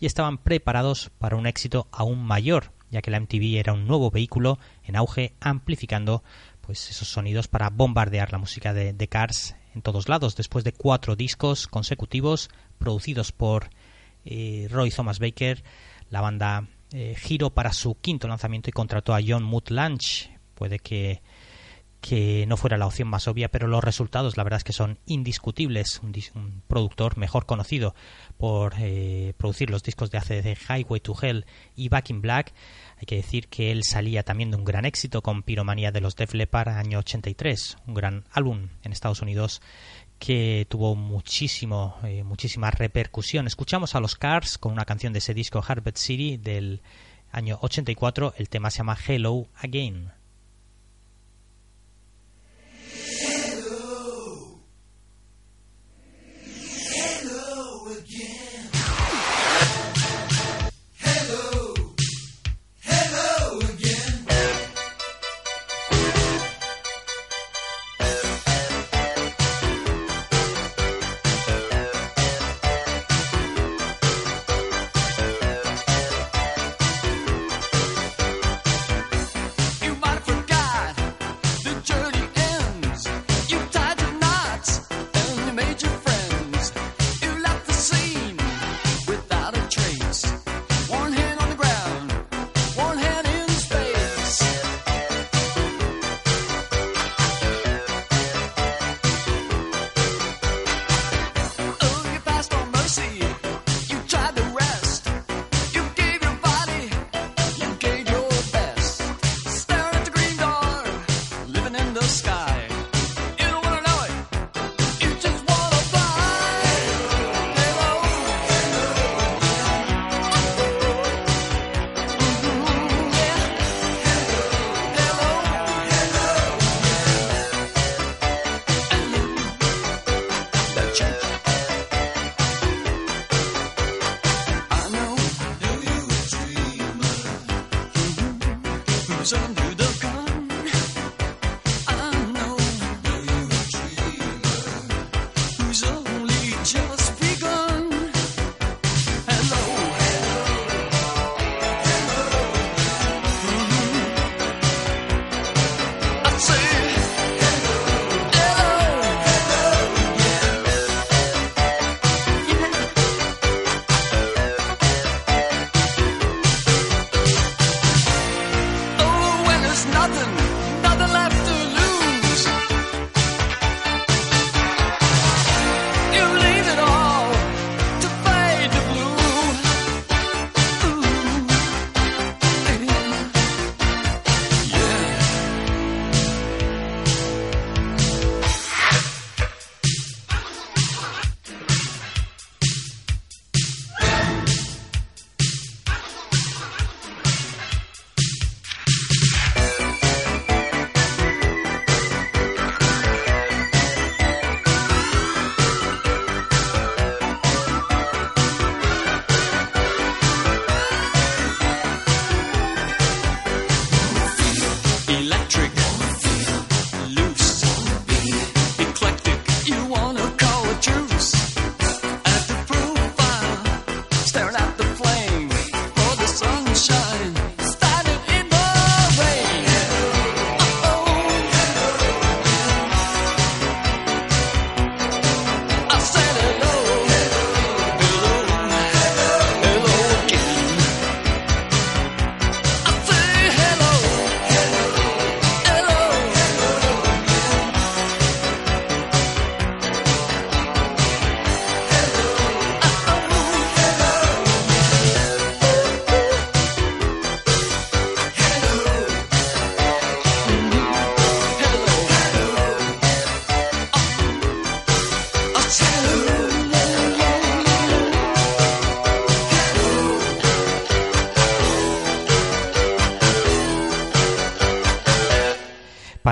[0.00, 4.10] y estaban preparados para un éxito aún mayor ya que la MTV era un nuevo
[4.10, 6.22] vehículo en auge amplificando
[6.60, 10.72] pues esos sonidos para bombardear la música de The Cars en todos lados después de
[10.72, 13.68] cuatro discos consecutivos producidos por
[14.24, 15.62] eh, Roy Thomas Baker.
[16.08, 20.78] La banda eh, giró para su quinto lanzamiento y contrató a John Mood Lunch puede
[20.78, 21.20] que
[22.04, 24.98] que no fuera la opción más obvia, pero los resultados la verdad es que son
[25.06, 26.02] indiscutibles.
[26.04, 27.94] Un, productor mejor conocido
[28.36, 32.52] por eh, producir los discos de ACD Highway to Hell y Back in Black.
[32.98, 36.14] Hay que decir que él salía también de un gran éxito con Piromanía de los
[36.14, 39.62] Def Leppard año 83, un gran álbum en Estados Unidos
[40.18, 43.46] que tuvo muchísimo, eh, muchísima repercusión.
[43.46, 46.82] Escuchamos a los Cars con una canción de ese disco Harvard City del
[47.32, 48.34] año 84.
[48.36, 50.23] El tema se llama Hello Again.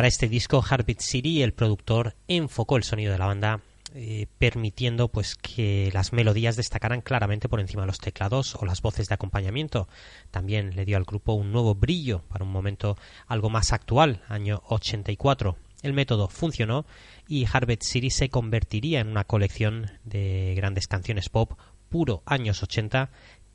[0.03, 3.61] Para este disco, Heartbeat City, el productor enfocó el sonido de la banda,
[3.95, 8.83] eh, permitiendo pues que las melodías destacaran claramente por encima de los teclados o las
[8.83, 9.87] voces de acompañamiento.
[10.33, 12.99] También le dio al grupo un nuevo brillo para un momento
[13.29, 15.57] algo más actual, año 84.
[15.85, 16.85] El método funcionó
[17.29, 21.53] y Heartbeat City se convertiría en una colección de grandes canciones pop
[21.91, 23.11] puro años 80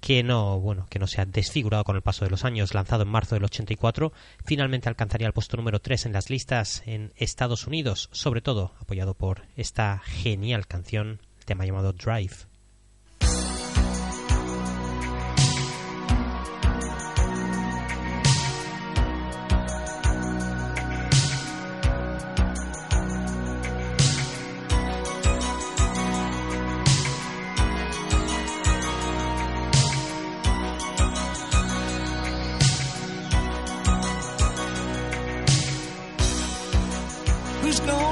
[0.07, 3.03] que no, bueno, que no se ha desfigurado con el paso de los años, lanzado
[3.03, 4.13] en marzo del 84,
[4.45, 9.15] finalmente alcanzaría el puesto número 3 en las listas en Estados Unidos, sobre todo apoyado
[9.15, 12.35] por esta genial canción, tema llamado Drive.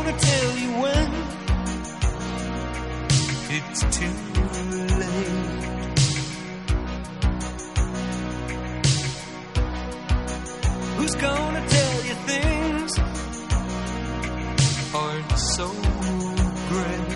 [0.05, 1.11] gonna tell you when
[3.57, 4.15] it's too
[5.01, 5.65] late.
[10.97, 12.99] Who's gonna tell you things
[14.93, 15.67] aren't so
[16.69, 17.09] great?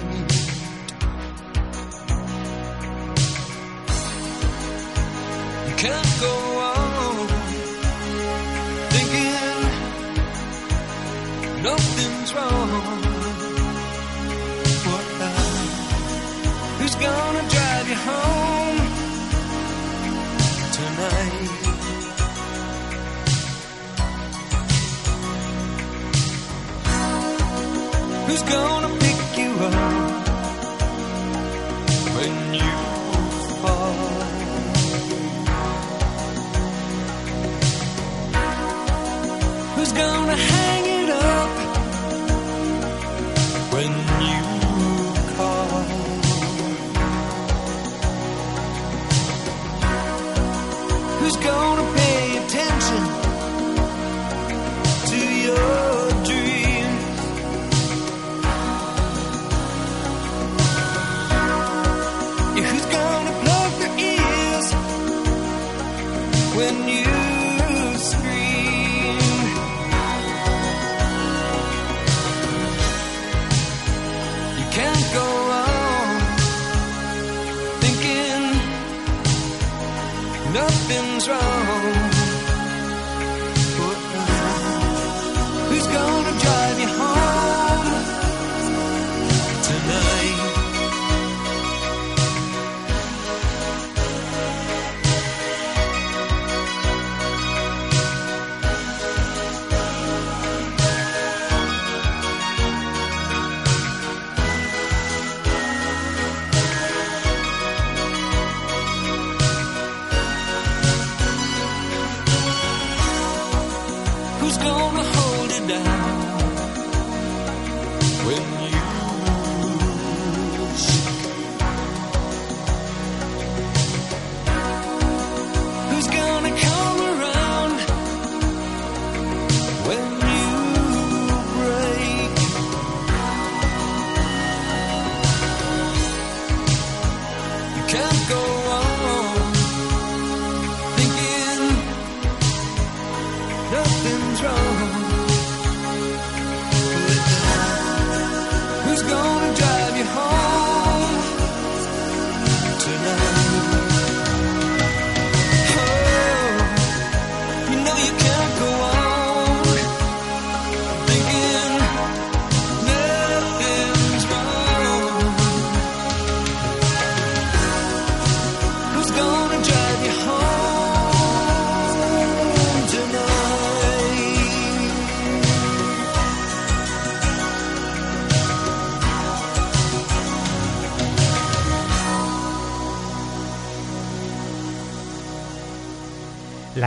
[5.67, 6.33] You can't go
[6.69, 7.27] on
[8.89, 9.39] thinking
[11.63, 11.98] nothing
[12.29, 12.67] control.
[14.89, 15.29] What the?
[16.79, 18.77] Who's gonna drive you home
[20.77, 21.49] tonight?
[28.27, 29.73] Who's gonna pick you up
[32.15, 32.77] when you
[33.61, 33.95] fall?
[39.75, 40.58] Who's gonna?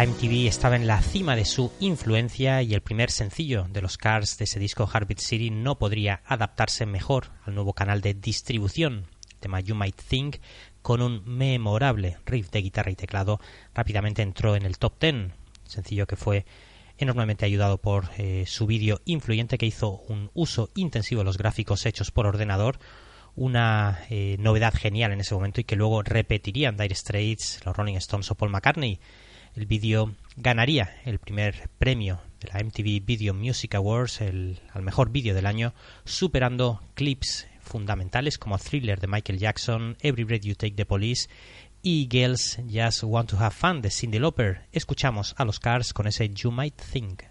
[0.06, 4.36] MTV estaba en la cima de su influencia y el primer sencillo de los Cars
[4.36, 9.06] de ese disco Heartbeat City no podría adaptarse mejor al nuevo canal de distribución.
[9.30, 10.38] El tema You Might Think,
[10.82, 13.38] con un memorable riff de guitarra y teclado,
[13.74, 15.30] rápidamente entró en el top 10,
[15.66, 16.46] sencillo que fue
[16.98, 21.86] enormemente ayudado por eh, su vídeo influyente que hizo un uso intensivo de los gráficos
[21.86, 22.80] hechos por ordenador,
[23.36, 27.94] una eh, novedad genial en ese momento y que luego repetirían Dire Straits, los Rolling
[27.94, 28.98] Stones o Paul McCartney.
[29.54, 35.10] El vídeo ganaría el primer premio de la MTV Video Music Awards el, al mejor
[35.10, 35.74] vídeo del año,
[36.04, 41.28] superando clips fundamentales como Thriller de Michael Jackson, Every Breath You Take the Police
[41.82, 44.66] y Girls Just Want to Have Fun de Cyndi Lauper.
[44.72, 47.24] Escuchamos a los Cars con ese You Might Think.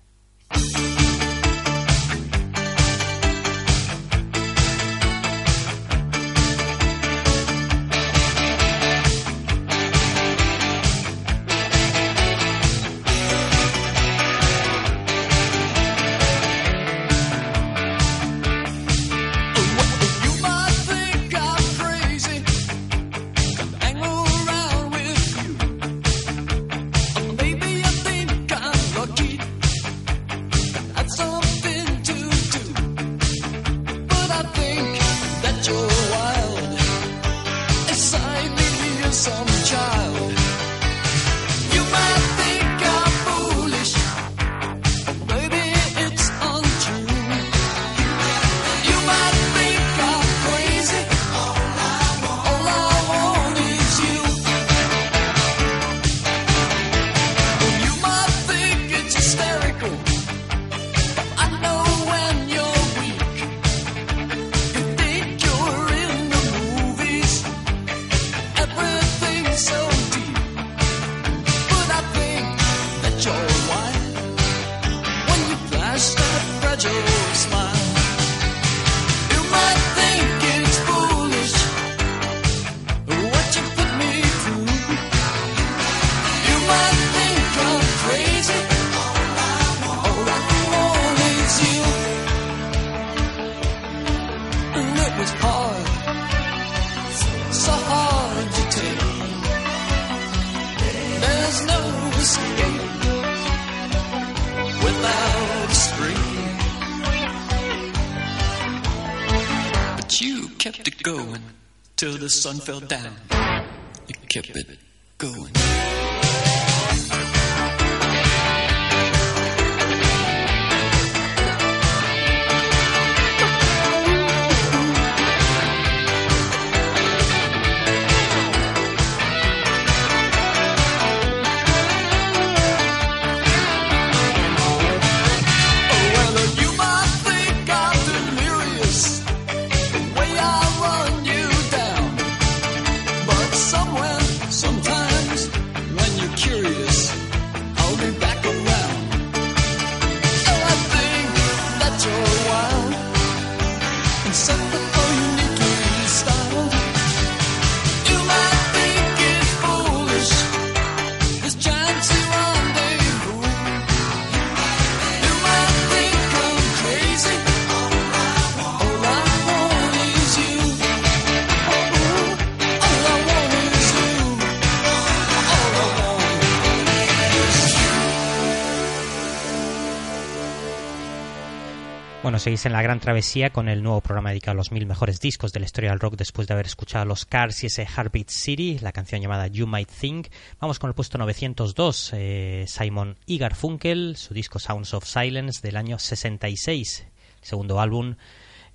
[182.64, 185.60] En la gran travesía con el nuevo programa dedicado a los mil mejores discos de
[185.60, 188.92] la historia del rock después de haber escuchado los Cars y ese Heartbeat City, la
[188.92, 190.28] canción llamada You Might Think.
[190.60, 195.76] Vamos con el puesto 902, eh, Simon y Garfunkel, su disco Sounds of Silence del
[195.76, 197.06] año 66,
[197.42, 198.16] el segundo álbum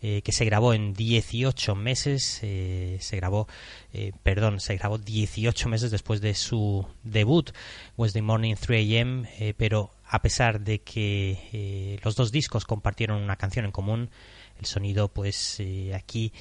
[0.03, 3.49] eh, que se grabó en 18 meses, eh, se grabó,
[3.95, 7.51] eh, perdón, se grabó 18 meses después de su debut,
[7.97, 9.27] Wednesday Morning 3 AM,
[9.57, 14.11] pero a pesar de que eh, los dos discos compartieron una canción en común,
[14.59, 16.33] el sonido pues eh, aquí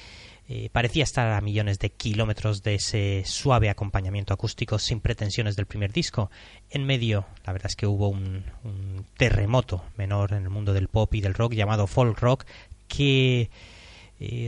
[0.48, 5.66] eh, parecía estar a millones de kilómetros de ese suave acompañamiento acústico sin pretensiones del
[5.66, 6.30] primer disco.
[6.70, 8.44] En medio, la verdad es que hubo un,
[9.16, 12.44] terremoto menor en el mundo del pop y del rock llamado folk rock
[12.88, 13.50] que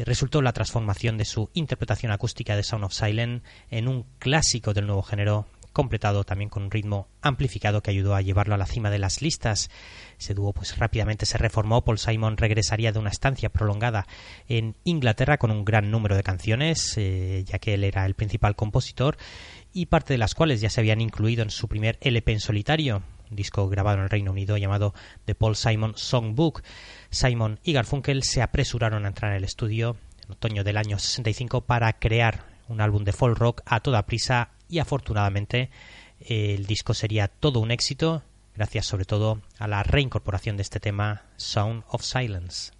[0.07, 4.87] resultó la transformación de su interpretación acústica de Sound of Silence en un clásico del
[4.87, 5.47] nuevo género
[5.79, 9.23] completado también con un ritmo amplificado que ayudó a llevarlo a la cima de las
[9.23, 9.71] listas.
[10.19, 11.85] Ese dúo pues rápidamente se reformó.
[11.85, 14.09] Paul Simon regresaría de una estancia prolongada
[14.49, 18.57] en Inglaterra con un gran número de canciones, eh, ya que él era el principal
[18.57, 19.19] compositor
[19.73, 23.05] y parte de las cuales ya se habían incluido en su primer LP en solitario,
[23.31, 24.95] un disco grabado en el Reino Unido llamado
[25.27, 26.61] The Paul Simon Songbook.
[27.11, 31.61] Simon y Garfunkel se apresuraron a entrar en el estudio en otoño del año 65
[31.61, 35.71] para crear un álbum de folk rock a toda prisa y afortunadamente
[36.21, 38.23] eh, el disco sería todo un éxito
[38.55, 42.73] gracias sobre todo a la reincorporación de este tema Sound of Silence.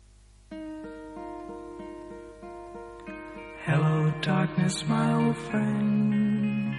[3.65, 6.75] Hello, darkness, my old friend.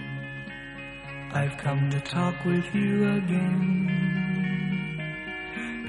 [1.32, 3.86] I've come to talk with you again.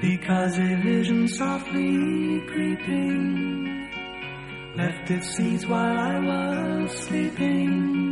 [0.00, 3.90] Because a vision softly creeping
[4.76, 8.11] left its seeds while I was sleeping.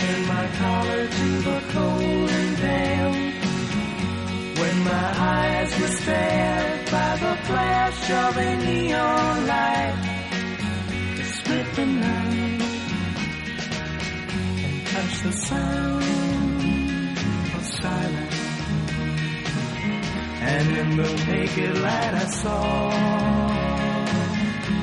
[0.00, 3.16] Turned my collar to the cold and damp.
[4.58, 9.96] When my eyes were stared by the flash of a neon light
[11.16, 12.62] to split the night
[14.64, 17.18] and touch the sound
[17.56, 18.40] of silence.
[20.40, 22.90] And in the naked light I saw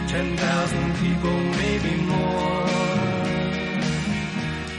[0.07, 2.87] ten thousand people, maybe more.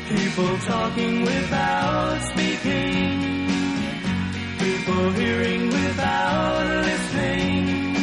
[0.08, 3.46] People talking without speaking.
[4.58, 7.94] People hearing without listening.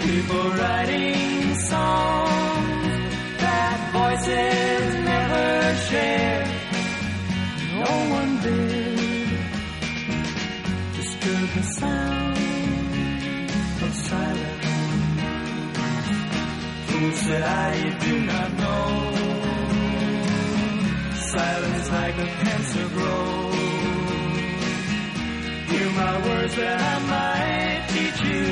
[0.00, 2.94] People writing songs
[3.36, 6.48] that voices never shared.
[7.84, 9.28] No one did
[10.96, 12.38] disturb the sound
[13.82, 14.64] of silence.
[16.86, 19.53] Fool said I, do not know.
[21.34, 23.54] Silence like a cancer grows.
[25.68, 28.46] Hear my words that I might teach you.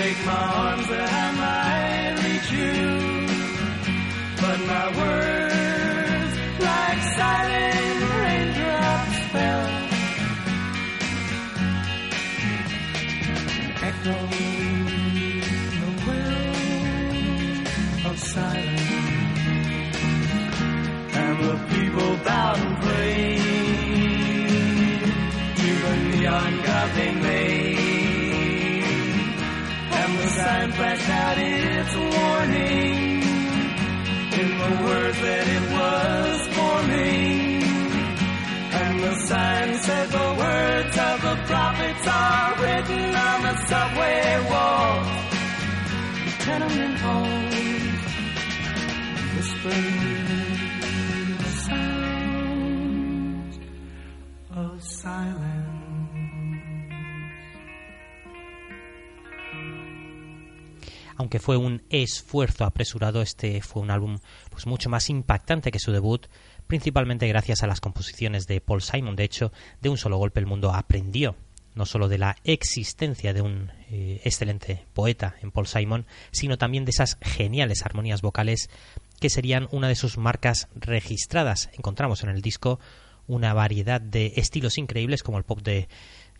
[0.00, 2.80] Take my arms that I might reach you.
[4.40, 5.49] But my words,
[61.16, 64.18] Aunque fue un esfuerzo apresurado, este fue un álbum
[64.48, 66.26] pues mucho más impactante que su debut,
[66.66, 69.16] principalmente gracias a las composiciones de Paul Simon.
[69.16, 69.52] De hecho,
[69.82, 71.36] de un solo golpe el mundo aprendió
[71.74, 76.84] no solo de la existencia de un eh, excelente poeta en Paul Simon, sino también
[76.84, 78.70] de esas geniales armonías vocales
[79.20, 81.70] que serían una de sus marcas registradas.
[81.74, 82.80] Encontramos en el disco
[83.26, 85.88] una variedad de estilos increíbles como el pop de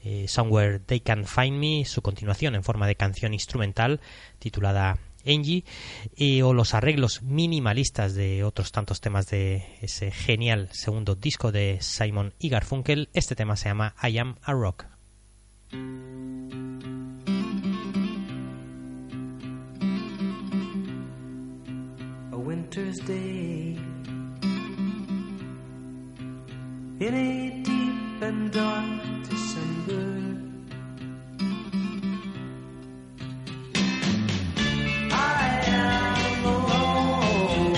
[0.02, 4.00] eh, Somewhere They Can Find Me, su continuación en forma de canción instrumental
[4.38, 5.64] titulada Angie,
[6.16, 11.78] y, o los arreglos minimalistas de otros tantos temas de ese genial segundo disco de
[11.80, 13.10] Simon y Garfunkel.
[13.12, 14.86] Este tema se llama I Am a Rock.
[22.70, 23.76] Winter's day
[27.00, 30.06] in a deep and dark December.
[35.10, 37.74] I am alone,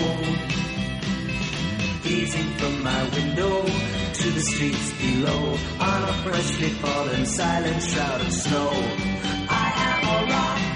[2.03, 3.63] gazing from my window
[4.13, 8.71] to the streets below on a freshly fallen silent shroud of snow.
[9.49, 10.72] I am a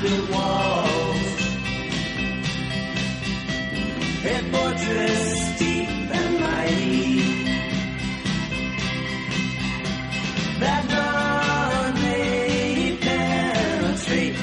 [0.00, 1.26] I walls,
[4.24, 7.18] a fortress deep and mighty
[10.60, 14.36] that none may penetrate.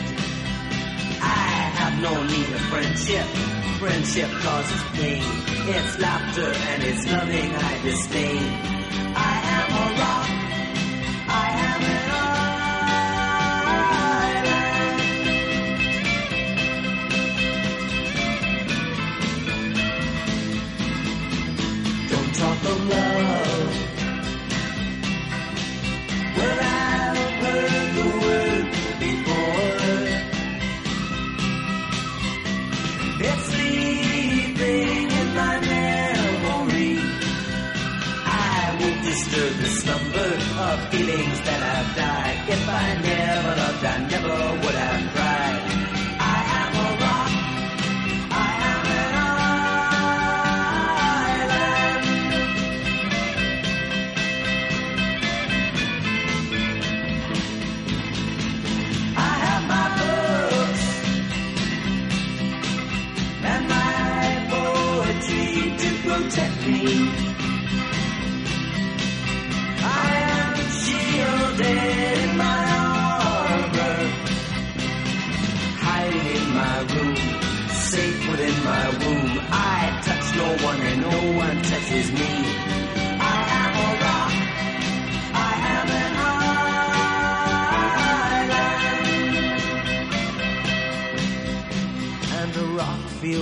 [1.21, 1.23] I
[1.79, 3.25] have no need of friendship.
[3.79, 5.23] Friendship causes pain.
[5.69, 8.43] It's laughter and it's loving I disdain.
[9.15, 10.29] I am a rock.
[11.29, 12.34] I am an
[40.03, 40.27] the
[40.59, 42.49] of feelings that have died.
[42.49, 45.61] If I never loved, I never would have cried.
[46.19, 47.31] I am a rock.
[48.31, 49.13] I am an
[51.43, 52.03] island.
[59.17, 60.85] I have my books
[63.51, 65.49] and my poetry
[65.81, 67.34] to protect me.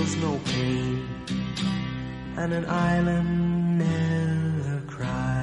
[0.04, 1.02] Feels no pain,
[2.36, 5.34] and an island never cries.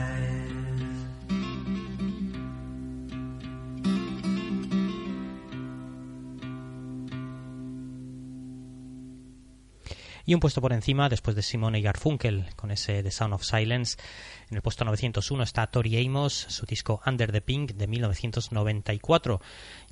[10.25, 13.43] Y un puesto por encima, después de Simone y Garfunkel, con ese The Sound of
[13.43, 13.97] Silence,
[14.49, 19.41] en el puesto 901 está Tori Amos, su disco Under the Pink de 1994.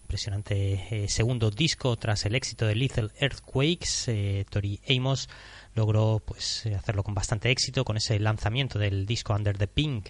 [0.10, 4.08] Impresionante eh, segundo disco tras el éxito de Lethal Earthquakes.
[4.08, 5.30] Eh, Tori Amos
[5.76, 10.08] logró pues eh, hacerlo con bastante éxito con ese lanzamiento del disco Under the Pink.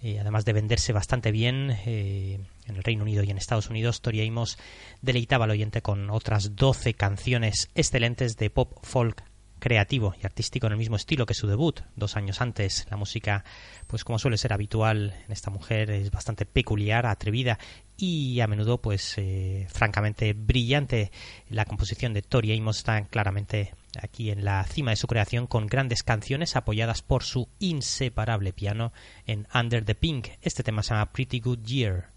[0.00, 4.24] Eh, además de venderse bastante bien en el Reino Unido y en Estados Unidos, Tori
[4.24, 4.58] Amos
[5.00, 9.24] deleitaba al oyente con otras 12 canciones excelentes de pop folk
[9.62, 12.84] creativo y artístico en el mismo estilo que su debut dos años antes.
[12.90, 13.44] La música,
[13.86, 17.60] pues como suele ser habitual en esta mujer, es bastante peculiar, atrevida
[18.02, 21.12] y a menudo, pues eh, francamente brillante.
[21.48, 25.68] La composición de Tori Amos está claramente aquí en la cima de su creación con
[25.68, 28.92] grandes canciones apoyadas por su inseparable piano
[29.28, 30.30] en Under the Pink.
[30.42, 32.08] Este tema se llama Pretty Good Year.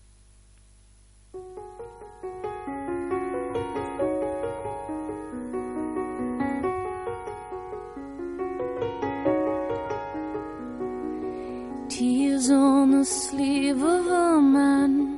[11.89, 15.14] Tears on the sleeve of a man.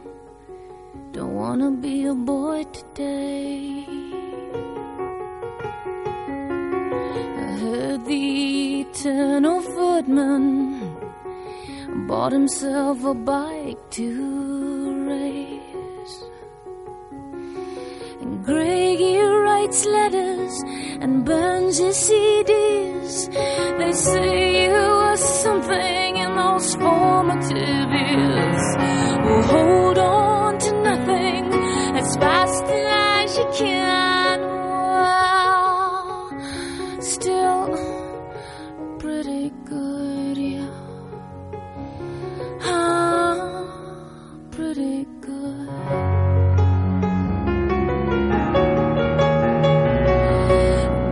[1.47, 3.85] Wanna be a boy today.
[7.41, 10.43] I heard the eternal footman
[12.05, 14.07] bought himself a bike to
[15.07, 16.17] race.
[18.21, 20.55] And Greggy writes letters
[20.99, 23.13] and burns his CDs.
[23.79, 28.65] They say you were something in those formative years.
[29.23, 30.36] Well, hold on
[32.21, 34.39] as fast as you can.
[37.01, 37.77] Still
[38.99, 40.69] pretty good, yeah.
[42.63, 43.35] Ah,
[44.51, 45.67] pretty good.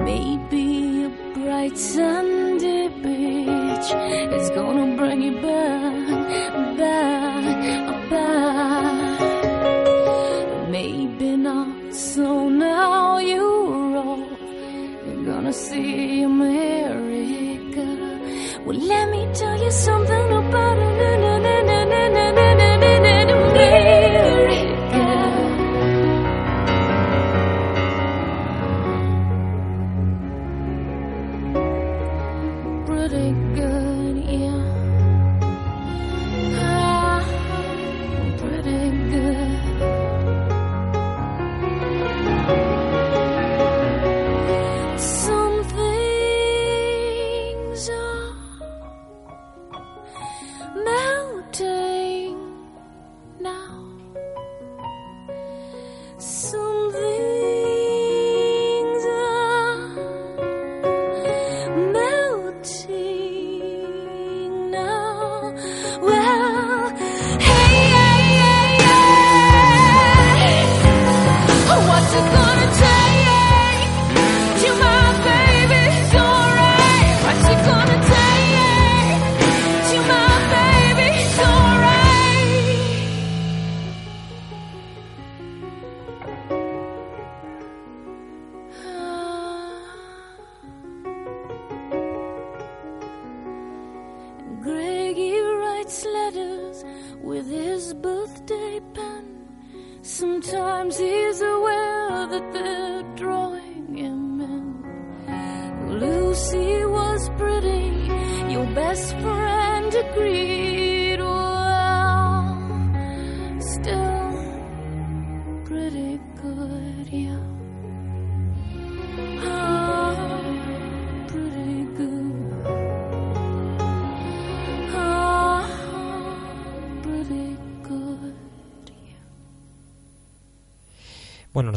[0.04, 3.90] Maybe a bright Sunday beach
[4.38, 5.75] is gonna bring you back,
[19.36, 19.85] let me tell you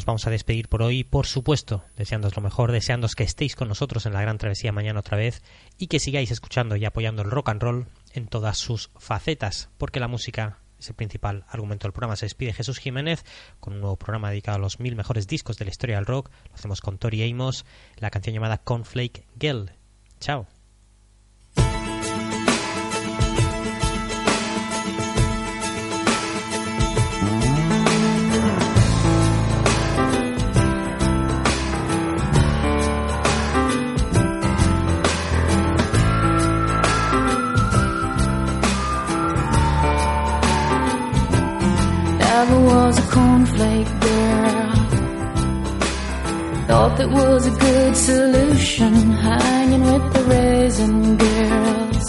[0.09, 4.07] vamos a despedir por hoy, por supuesto, deseándoos lo mejor, deseándoos que estéis con nosotros
[4.07, 5.43] en la gran travesía mañana otra vez
[5.77, 10.01] y que sigáis escuchando y apoyando el rock and roll en todas sus facetas, porque
[10.01, 12.17] la música es el principal argumento del programa.
[12.17, 13.23] Se despide Jesús Jiménez
[13.61, 16.31] con un nuevo programa dedicado a los mil mejores discos de la historia del rock.
[16.49, 17.67] Lo hacemos con Tori Amos,
[17.99, 19.73] la canción llamada Cornflake Girl.
[20.21, 20.49] Chao.
[46.89, 52.09] Thought that was a good solution, hanging with the raisin girls.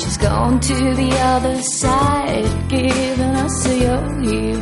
[0.00, 4.54] She's gone to the other side, giving us a yo-yo.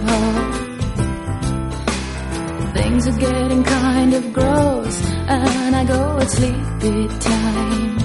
[2.72, 7.98] Things are getting kind of gross, and I go at sleepy time.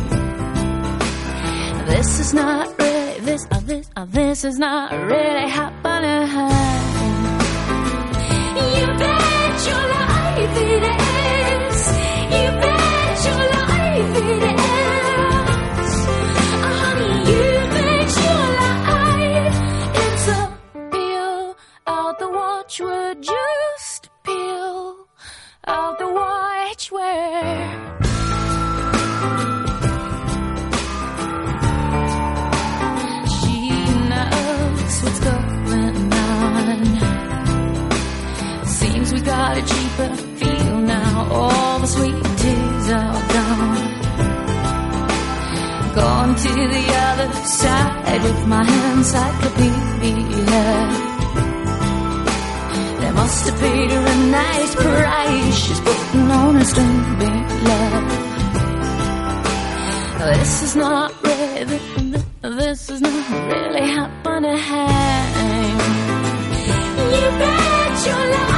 [1.88, 3.48] This is not really this.
[3.50, 3.90] Uh, this.
[3.96, 6.28] Uh, this is not really happening.
[8.78, 10.03] You bet your life
[10.46, 11.88] it is.
[12.34, 12.83] You bet
[39.24, 41.28] got a cheaper feel now.
[41.32, 43.94] All the sweet tears are gone.
[45.96, 50.66] Gone to the other side with my hands like a encyclopedia.
[53.00, 55.56] They must have paid her a nice price.
[55.64, 57.20] She's putting on a string
[57.70, 58.34] love.
[60.20, 61.80] This is not really,
[62.42, 64.58] this is not really happening.
[67.14, 68.53] You bet your life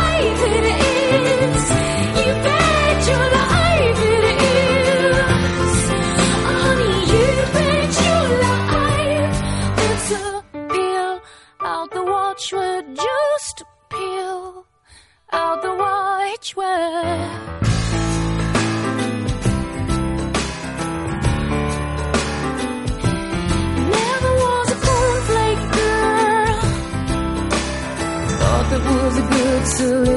[29.78, 30.15] girl.